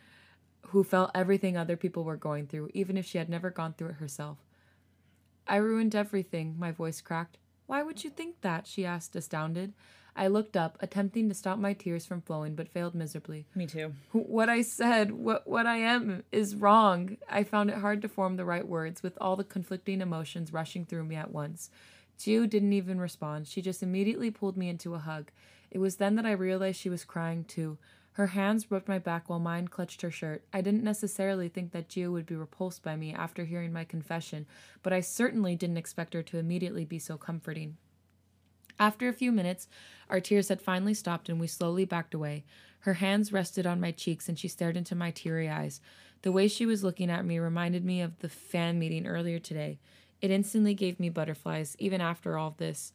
who 0.71 0.83
felt 0.83 1.13
everything 1.15 1.57
other 1.57 1.77
people 1.77 2.03
were 2.03 2.17
going 2.17 2.49
through, 2.49 2.71
even 2.75 2.97
if 2.97 3.07
she 3.07 3.19
had 3.19 3.29
never 3.29 3.51
gone 3.51 3.75
through 3.75 3.91
it 3.91 3.95
herself. 3.97 4.39
I 5.47 5.57
ruined 5.57 5.95
everything, 5.95 6.57
my 6.59 6.73
voice 6.73 7.01
cracked. 7.01 7.39
Why 7.67 7.85
would 7.85 8.03
you 8.03 8.11
think 8.11 8.41
that? 8.41 8.67
she 8.67 8.85
asked, 8.85 9.15
astounded. 9.15 9.75
I 10.17 10.27
looked 10.27 10.57
up, 10.57 10.77
attempting 10.81 11.29
to 11.29 11.35
stop 11.35 11.59
my 11.59 11.73
tears 11.73 12.07
from 12.07 12.21
flowing, 12.21 12.55
but 12.55 12.69
failed 12.69 12.95
miserably. 12.95 13.47
Me 13.55 13.67
too. 13.67 13.95
What 14.13 14.49
I 14.49 14.63
said, 14.63 15.13
what 15.13 15.47
what 15.47 15.67
I 15.67 15.77
am 15.77 16.25
is 16.33 16.55
wrong. 16.55 17.17
I 17.29 17.45
found 17.45 17.71
it 17.71 17.79
hard 17.79 18.03
to 18.03 18.09
form 18.09 18.37
the 18.37 18.45
right 18.45 18.67
words 18.67 19.03
with 19.03 19.17
all 19.21 19.37
the 19.37 19.45
conflicting 19.45 20.01
emotions 20.01 20.53
rushing 20.53 20.85
through 20.85 21.05
me 21.05 21.17
at 21.17 21.33
once. 21.33 21.71
Jiu 22.19 22.47
didn't 22.47 22.75
even 22.75 23.01
respond. 23.01 23.49
She 23.49 23.63
just 23.63 23.83
immediately 23.83 24.31
pulled 24.31 24.57
me 24.57 24.69
into 24.69 24.95
a 24.95 24.99
hug. 24.99 25.31
It 25.71 25.79
was 25.79 25.97
then 25.97 26.17
that 26.17 26.27
I 26.27 26.33
realized 26.33 26.79
she 26.79 26.91
was 26.91 27.05
crying 27.05 27.45
too. 27.45 27.79
Her 28.13 28.27
hands 28.29 28.71
rubbed 28.71 28.89
my 28.89 28.99
back 28.99 29.31
while 29.31 29.39
mine 29.39 29.69
clutched 29.69 30.03
her 30.03 30.11
shirt. 30.11 30.45
I 30.53 30.61
didn't 30.61 30.85
necessarily 30.85 31.49
think 31.49 31.73
that 31.73 31.89
Jiu 31.89 32.13
would 32.13 32.27
be 32.27 32.35
repulsed 32.35 32.83
by 32.83 32.97
me 32.97 33.15
after 33.15 33.45
hearing 33.45 33.73
my 33.73 33.85
confession, 33.85 34.47
but 34.83 34.93
I 34.93 35.01
certainly 35.01 35.57
didn't 35.57 35.79
expect 35.79 36.13
her 36.15 36.23
to 36.25 36.39
immediately 36.39 36.85
be 36.85 36.99
so 36.99 37.17
comforting. 37.17 37.79
After 38.81 39.11
a 39.11 39.13
few 39.13 39.31
minutes, 39.31 39.69
our 40.09 40.21
tears 40.21 40.49
had 40.49 40.63
finally 40.63 40.95
stopped 40.95 41.29
and 41.29 41.39
we 41.39 41.47
slowly 41.47 41.85
backed 41.85 42.15
away. 42.15 42.45
Her 42.81 42.95
hands 42.95 43.31
rested 43.31 43.67
on 43.67 43.79
my 43.79 43.91
cheeks 43.91 44.27
and 44.27 44.39
she 44.39 44.49
stared 44.49 44.75
into 44.75 44.95
my 44.95 45.11
teary 45.11 45.51
eyes. 45.51 45.83
The 46.23 46.33
way 46.33 46.49
she 46.49 46.65
was 46.65 46.83
looking 46.83 47.11
at 47.11 47.27
me 47.27 47.39
reminded 47.39 47.85
me 47.85 48.01
of 48.01 48.19
the 48.21 48.31
fan 48.31 48.79
meeting 48.79 49.07
earlier 49.07 49.39
today. 49.39 49.79
It 50.23 50.31
instantly 50.31 50.73
gave 50.73 50.99
me 50.99 51.11
butterflies, 51.11 51.77
even 51.79 52.01
after 52.01 52.39
all 52.39 52.55
this. 52.57 52.95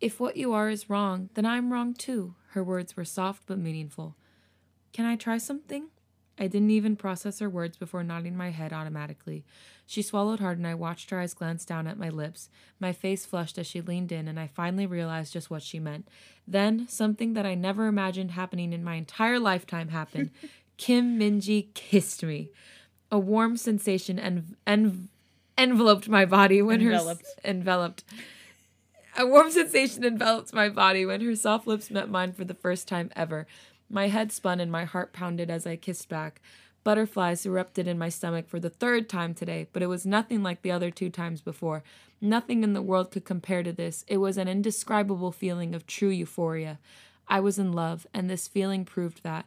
If 0.00 0.20
what 0.20 0.36
you 0.36 0.52
are 0.52 0.70
is 0.70 0.88
wrong, 0.88 1.28
then 1.34 1.44
I'm 1.44 1.72
wrong 1.72 1.92
too. 1.92 2.36
Her 2.50 2.62
words 2.62 2.96
were 2.96 3.04
soft 3.04 3.42
but 3.46 3.58
meaningful. 3.58 4.14
Can 4.92 5.06
I 5.06 5.16
try 5.16 5.38
something? 5.38 5.88
I 6.40 6.46
didn't 6.46 6.70
even 6.70 6.96
process 6.96 7.38
her 7.40 7.50
words 7.50 7.76
before 7.76 8.02
nodding 8.02 8.34
my 8.34 8.50
head 8.50 8.72
automatically. 8.72 9.44
She 9.86 10.00
swallowed 10.00 10.40
hard 10.40 10.56
and 10.56 10.66
I 10.66 10.74
watched 10.74 11.10
her 11.10 11.20
eyes 11.20 11.34
glance 11.34 11.66
down 11.66 11.86
at 11.86 11.98
my 11.98 12.08
lips. 12.08 12.48
My 12.80 12.92
face 12.92 13.26
flushed 13.26 13.58
as 13.58 13.66
she 13.66 13.82
leaned 13.82 14.10
in, 14.10 14.26
and 14.26 14.40
I 14.40 14.46
finally 14.46 14.86
realized 14.86 15.34
just 15.34 15.50
what 15.50 15.62
she 15.62 15.78
meant. 15.78 16.08
Then, 16.48 16.88
something 16.88 17.34
that 17.34 17.44
I 17.44 17.54
never 17.54 17.86
imagined 17.88 18.30
happening 18.30 18.72
in 18.72 18.82
my 18.82 18.94
entire 18.94 19.38
lifetime 19.38 19.88
happened. 19.88 20.30
Kim 20.78 21.18
Minji 21.18 21.74
kissed 21.74 22.22
me. 22.22 22.48
A 23.12 23.18
warm 23.18 23.58
sensation 23.58 24.18
en- 24.18 24.56
en- 24.66 25.08
enveloped 25.58 26.08
my 26.08 26.24
body 26.24 26.62
when 26.62 26.80
Enveloped. 26.80 27.22
her 27.44 27.50
enveloped. 27.50 28.02
A 29.18 29.26
warm 29.26 29.50
sensation 29.50 30.04
enveloped 30.04 30.54
my 30.54 30.68
body 30.70 31.04
when 31.04 31.20
her 31.20 31.36
soft 31.36 31.66
lips 31.66 31.90
met 31.90 32.08
mine 32.08 32.32
for 32.32 32.44
the 32.44 32.54
first 32.54 32.88
time 32.88 33.10
ever. 33.14 33.46
My 33.92 34.06
head 34.06 34.30
spun 34.30 34.60
and 34.60 34.70
my 34.70 34.84
heart 34.84 35.12
pounded 35.12 35.50
as 35.50 35.66
I 35.66 35.74
kissed 35.74 36.08
back. 36.08 36.40
Butterflies 36.84 37.44
erupted 37.44 37.88
in 37.88 37.98
my 37.98 38.08
stomach 38.08 38.48
for 38.48 38.60
the 38.60 38.70
third 38.70 39.08
time 39.08 39.34
today, 39.34 39.66
but 39.72 39.82
it 39.82 39.88
was 39.88 40.06
nothing 40.06 40.42
like 40.42 40.62
the 40.62 40.70
other 40.70 40.90
two 40.90 41.10
times 41.10 41.40
before. 41.40 41.82
Nothing 42.20 42.62
in 42.62 42.72
the 42.72 42.80
world 42.80 43.10
could 43.10 43.24
compare 43.24 43.64
to 43.64 43.72
this. 43.72 44.04
It 44.06 44.18
was 44.18 44.38
an 44.38 44.48
indescribable 44.48 45.32
feeling 45.32 45.74
of 45.74 45.86
true 45.86 46.08
euphoria. 46.08 46.78
I 47.28 47.40
was 47.40 47.58
in 47.58 47.72
love, 47.72 48.06
and 48.14 48.30
this 48.30 48.48
feeling 48.48 48.84
proved 48.84 49.24
that. 49.24 49.46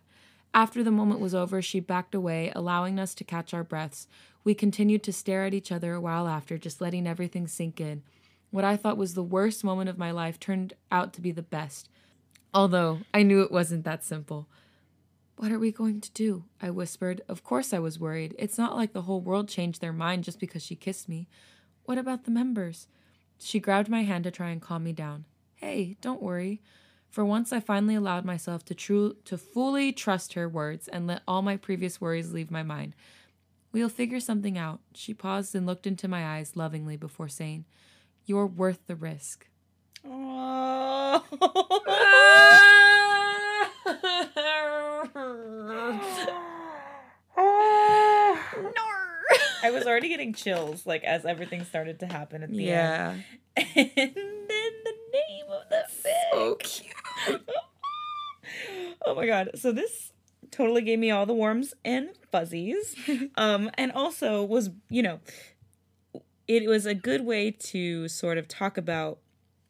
After 0.53 0.83
the 0.83 0.91
moment 0.91 1.19
was 1.19 1.33
over, 1.33 1.61
she 1.61 1.79
backed 1.79 2.13
away, 2.13 2.51
allowing 2.53 2.99
us 2.99 3.15
to 3.15 3.23
catch 3.23 3.53
our 3.53 3.63
breaths. 3.63 4.07
We 4.43 4.53
continued 4.53 5.03
to 5.03 5.13
stare 5.13 5.45
at 5.45 5.53
each 5.53 5.71
other 5.71 5.93
a 5.93 6.01
while 6.01 6.27
after, 6.27 6.57
just 6.57 6.81
letting 6.81 7.07
everything 7.07 7.47
sink 7.47 7.81
in. 7.81 8.03
What 8.51 8.63
I 8.63 8.77
thought 8.77 8.97
was 8.97 9.15
the 9.15 9.23
worst 9.23 9.63
moment 9.63 9.89
of 9.89 9.97
my 9.97 10.11
life 10.11 10.39
turned 10.39 10.73
out 10.91 11.13
to 11.13 11.21
be 11.21 11.31
the 11.31 11.41
best. 11.41 11.89
Although 12.53 12.99
I 13.13 13.23
knew 13.23 13.41
it 13.41 13.51
wasn't 13.51 13.83
that 13.85 14.03
simple. 14.03 14.47
What 15.37 15.51
are 15.51 15.59
we 15.59 15.71
going 15.71 16.01
to 16.01 16.11
do? 16.11 16.45
I 16.61 16.69
whispered. 16.69 17.21
Of 17.27 17.43
course 17.43 17.73
I 17.73 17.79
was 17.79 17.99
worried. 17.99 18.35
It's 18.37 18.57
not 18.57 18.75
like 18.75 18.93
the 18.93 19.01
whole 19.03 19.21
world 19.21 19.49
changed 19.49 19.81
their 19.81 19.93
mind 19.93 20.23
just 20.23 20.39
because 20.39 20.63
she 20.63 20.75
kissed 20.75 21.09
me. 21.09 21.27
What 21.85 21.97
about 21.97 22.25
the 22.25 22.31
members? 22.31 22.87
She 23.39 23.59
grabbed 23.59 23.89
my 23.89 24.03
hand 24.03 24.23
to 24.25 24.31
try 24.31 24.51
and 24.51 24.61
calm 24.61 24.83
me 24.83 24.93
down. 24.93 25.25
Hey, 25.55 25.97
don't 26.01 26.21
worry. 26.21 26.61
For 27.09 27.25
once 27.25 27.51
I 27.51 27.59
finally 27.59 27.95
allowed 27.95 28.25
myself 28.25 28.63
to 28.65 28.75
true 28.75 29.15
to 29.25 29.37
fully 29.37 29.91
trust 29.91 30.33
her 30.33 30.47
words 30.47 30.87
and 30.87 31.07
let 31.07 31.23
all 31.27 31.41
my 31.41 31.57
previous 31.57 31.99
worries 31.99 32.31
leave 32.31 32.51
my 32.51 32.63
mind. 32.63 32.95
We'll 33.71 33.89
figure 33.89 34.19
something 34.19 34.57
out. 34.57 34.79
She 34.93 35.13
paused 35.13 35.55
and 35.55 35.65
looked 35.65 35.87
into 35.87 36.07
my 36.07 36.37
eyes 36.37 36.55
lovingly 36.55 36.97
before 36.97 37.27
saying, 37.27 37.65
You're 38.25 38.47
worth 38.47 38.85
the 38.85 38.95
risk. 38.95 39.47
I 40.05 41.21
already 49.93 50.09
getting 50.09 50.33
chills, 50.33 50.85
like 50.85 51.03
as 51.03 51.25
everything 51.25 51.63
started 51.63 51.99
to 52.01 52.07
happen 52.07 52.43
at 52.43 52.49
the 52.51 52.63
Yeah. 52.63 53.13
end. 53.13 53.23
And 53.75 53.91
then 53.95 54.71
the 54.83 54.93
name 55.13 55.45
of 55.49 55.69
the 55.69 55.83
So 56.31 56.55
cute. 56.55 56.93
oh 59.05 59.15
my 59.15 59.25
god. 59.25 59.51
So 59.55 59.71
this 59.71 60.11
totally 60.51 60.81
gave 60.81 60.99
me 60.99 61.11
all 61.11 61.25
the 61.25 61.33
warms 61.33 61.73
and 61.85 62.09
fuzzies. 62.31 62.95
um, 63.35 63.69
and 63.75 63.91
also 63.91 64.43
was, 64.43 64.69
you 64.89 65.01
know, 65.01 65.19
it 66.47 66.67
was 66.67 66.85
a 66.85 66.93
good 66.93 67.25
way 67.25 67.51
to 67.51 68.07
sort 68.07 68.37
of 68.37 68.47
talk 68.47 68.77
about 68.77 69.19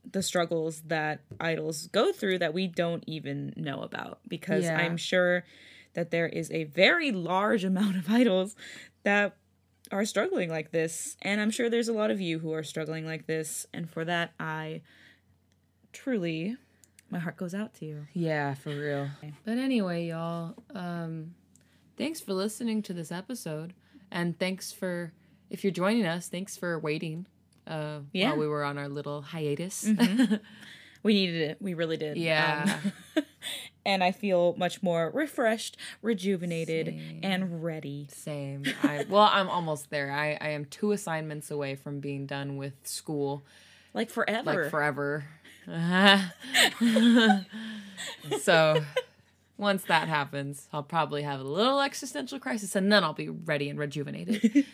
the 0.10 0.22
struggles 0.24 0.82
that 0.88 1.20
idols 1.40 1.88
go 1.88 2.12
through 2.12 2.40
that 2.40 2.54
we 2.54 2.68
don't 2.68 3.04
even 3.08 3.54
know 3.56 3.82
about 3.82 4.20
because 4.28 4.66
Yeah. 4.66 4.78
I'm 4.78 4.98
sure 4.98 5.46
that 5.94 6.12
there 6.12 6.28
is 6.28 6.50
a 6.52 6.64
very 6.66 7.12
large 7.12 7.64
amount 7.64 7.96
of 7.98 8.10
idols 8.10 8.56
that 9.04 9.36
are 9.92 10.06
struggling 10.06 10.50
like 10.50 10.72
this 10.72 11.18
and 11.22 11.40
I'm 11.42 11.52
sure 11.52 11.70
there's 11.70 11.88
a 11.90 11.94
lot 11.94 12.10
of 12.10 12.20
you 12.22 12.40
who 12.40 12.54
are 12.54 12.64
struggling 12.64 13.06
like 13.06 13.28
this 13.28 13.66
and 13.74 13.90
for 13.90 14.06
that 14.06 14.32
I 14.40 14.82
truly 15.92 16.58
my 17.10 17.20
heart 17.20 17.38
goes 17.38 17.54
out 17.54 17.76
to 17.76 17.86
you. 17.86 18.08
Yeah, 18.14 18.56
for 18.56 18.70
real. 18.72 19.08
But 19.46 19.60
anyway, 19.60 20.08
y'all, 20.08 20.56
um, 20.74 21.36
thanks 21.96 22.20
for 22.20 22.34
listening 22.34 22.82
to 22.84 22.94
this 22.94 23.12
episode. 23.12 23.74
And 24.10 24.40
thanks 24.40 24.72
for, 24.72 25.14
if 25.52 25.64
you're 25.64 25.70
joining 25.72 26.08
us, 26.08 26.28
thanks 26.28 26.58
for 26.58 26.80
waiting 26.80 27.28
uh, 27.68 28.00
Yeah. 28.14 28.30
while 28.30 28.38
we 28.40 28.48
were 28.48 28.64
on 28.64 28.80
our 28.80 28.90
little 28.90 29.22
hiatus. 29.22 29.88
We 31.04 31.14
needed 31.16 31.42
it. 31.52 31.58
We 31.60 31.74
really 31.74 31.98
did. 31.98 32.16
Yeah. 32.16 32.80
Um, 33.18 33.23
and 33.86 34.04
I 34.04 34.12
feel 34.12 34.56
much 34.58 34.82
more 34.82 35.10
refreshed, 35.14 35.78
rejuvenated, 36.02 36.88
Same. 36.88 37.20
and 37.24 37.64
ready. 37.64 38.08
Same. 38.12 38.64
I, 38.82 39.06
well, 39.10 39.30
I'm 39.32 39.50
almost 39.50 39.90
there. 39.90 40.12
I, 40.12 40.38
I 40.40 40.50
am 40.50 40.66
two 40.66 40.92
assignments 40.92 41.52
away 41.52 41.76
from 41.76 42.00
being 42.00 42.26
done 42.26 42.58
with 42.58 42.74
school, 42.84 43.44
Like 43.94 44.10
forever. 44.10 44.64
like 44.64 44.72
forever. 44.72 45.26
so 48.42 48.84
once 49.58 49.84
that 49.86 50.08
happens, 50.08 50.68
I'll 50.74 50.84
probably 50.84 51.24
have 51.24 51.40
a 51.40 51.44
little 51.44 51.80
existential 51.82 52.40
crisis 52.40 52.76
and 52.76 52.92
then 52.92 53.04
I'll 53.04 53.14
be 53.14 53.30
ready 53.30 53.70
and 53.70 53.80
rejuvenated. 53.80 54.66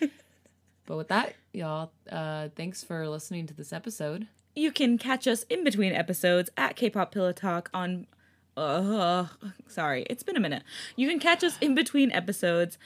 but 0.85 0.97
with 0.97 1.07
that, 1.09 1.35
y'all, 1.53 1.91
uh, 2.11 2.49
thanks 2.55 2.83
for 2.83 3.07
listening 3.07 3.45
to 3.47 3.53
this 3.53 3.71
episode. 3.73 4.27
You 4.55 4.71
can 4.71 4.97
catch 4.97 5.27
us 5.27 5.43
in 5.43 5.63
between 5.63 5.93
episodes 5.93 6.49
at 6.57 6.75
K-pop 6.75 7.11
Pillow 7.11 7.31
Talk 7.31 7.69
on. 7.73 8.07
Uh, 8.59 9.27
sorry, 9.67 10.05
it's 10.09 10.23
been 10.23 10.35
a 10.35 10.39
minute. 10.39 10.63
You 10.95 11.07
can 11.07 11.19
catch 11.19 11.43
us 11.43 11.57
in 11.61 11.75
between 11.75 12.11
episodes 12.11 12.77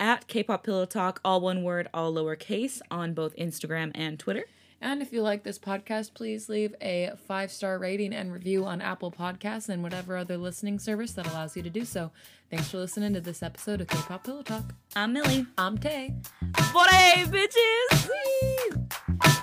at 0.00 0.26
K-pop 0.26 0.64
Pillow 0.64 0.86
Talk, 0.86 1.20
all 1.24 1.40
one 1.40 1.62
word, 1.62 1.88
all 1.92 2.12
lowercase, 2.12 2.80
on 2.90 3.12
both 3.12 3.36
Instagram 3.36 3.90
and 3.94 4.18
Twitter. 4.18 4.44
And 4.80 5.02
if 5.02 5.12
you 5.12 5.22
like 5.22 5.42
this 5.42 5.58
podcast, 5.58 6.14
please 6.14 6.48
leave 6.48 6.74
a 6.80 7.10
five 7.26 7.50
star 7.50 7.78
rating 7.78 8.14
and 8.14 8.32
review 8.32 8.64
on 8.64 8.80
Apple 8.80 9.10
Podcasts 9.10 9.68
and 9.68 9.82
whatever 9.82 10.16
other 10.16 10.36
listening 10.36 10.78
service 10.78 11.12
that 11.12 11.26
allows 11.26 11.56
you 11.56 11.62
to 11.64 11.70
do 11.70 11.84
so. 11.84 12.12
Thanks 12.48 12.70
for 12.70 12.78
listening 12.78 13.12
to 13.14 13.20
this 13.20 13.42
episode 13.42 13.80
of 13.80 13.88
K 13.88 13.98
pop 14.06 14.24
Pillow 14.24 14.42
Talk. 14.42 14.72
I'm 14.94 15.12
Millie. 15.12 15.46
I'm 15.58 15.78
Tay. 15.78 16.14
Bye, 16.72 17.26
bitches. 17.26 18.08
Whee! 18.08 19.38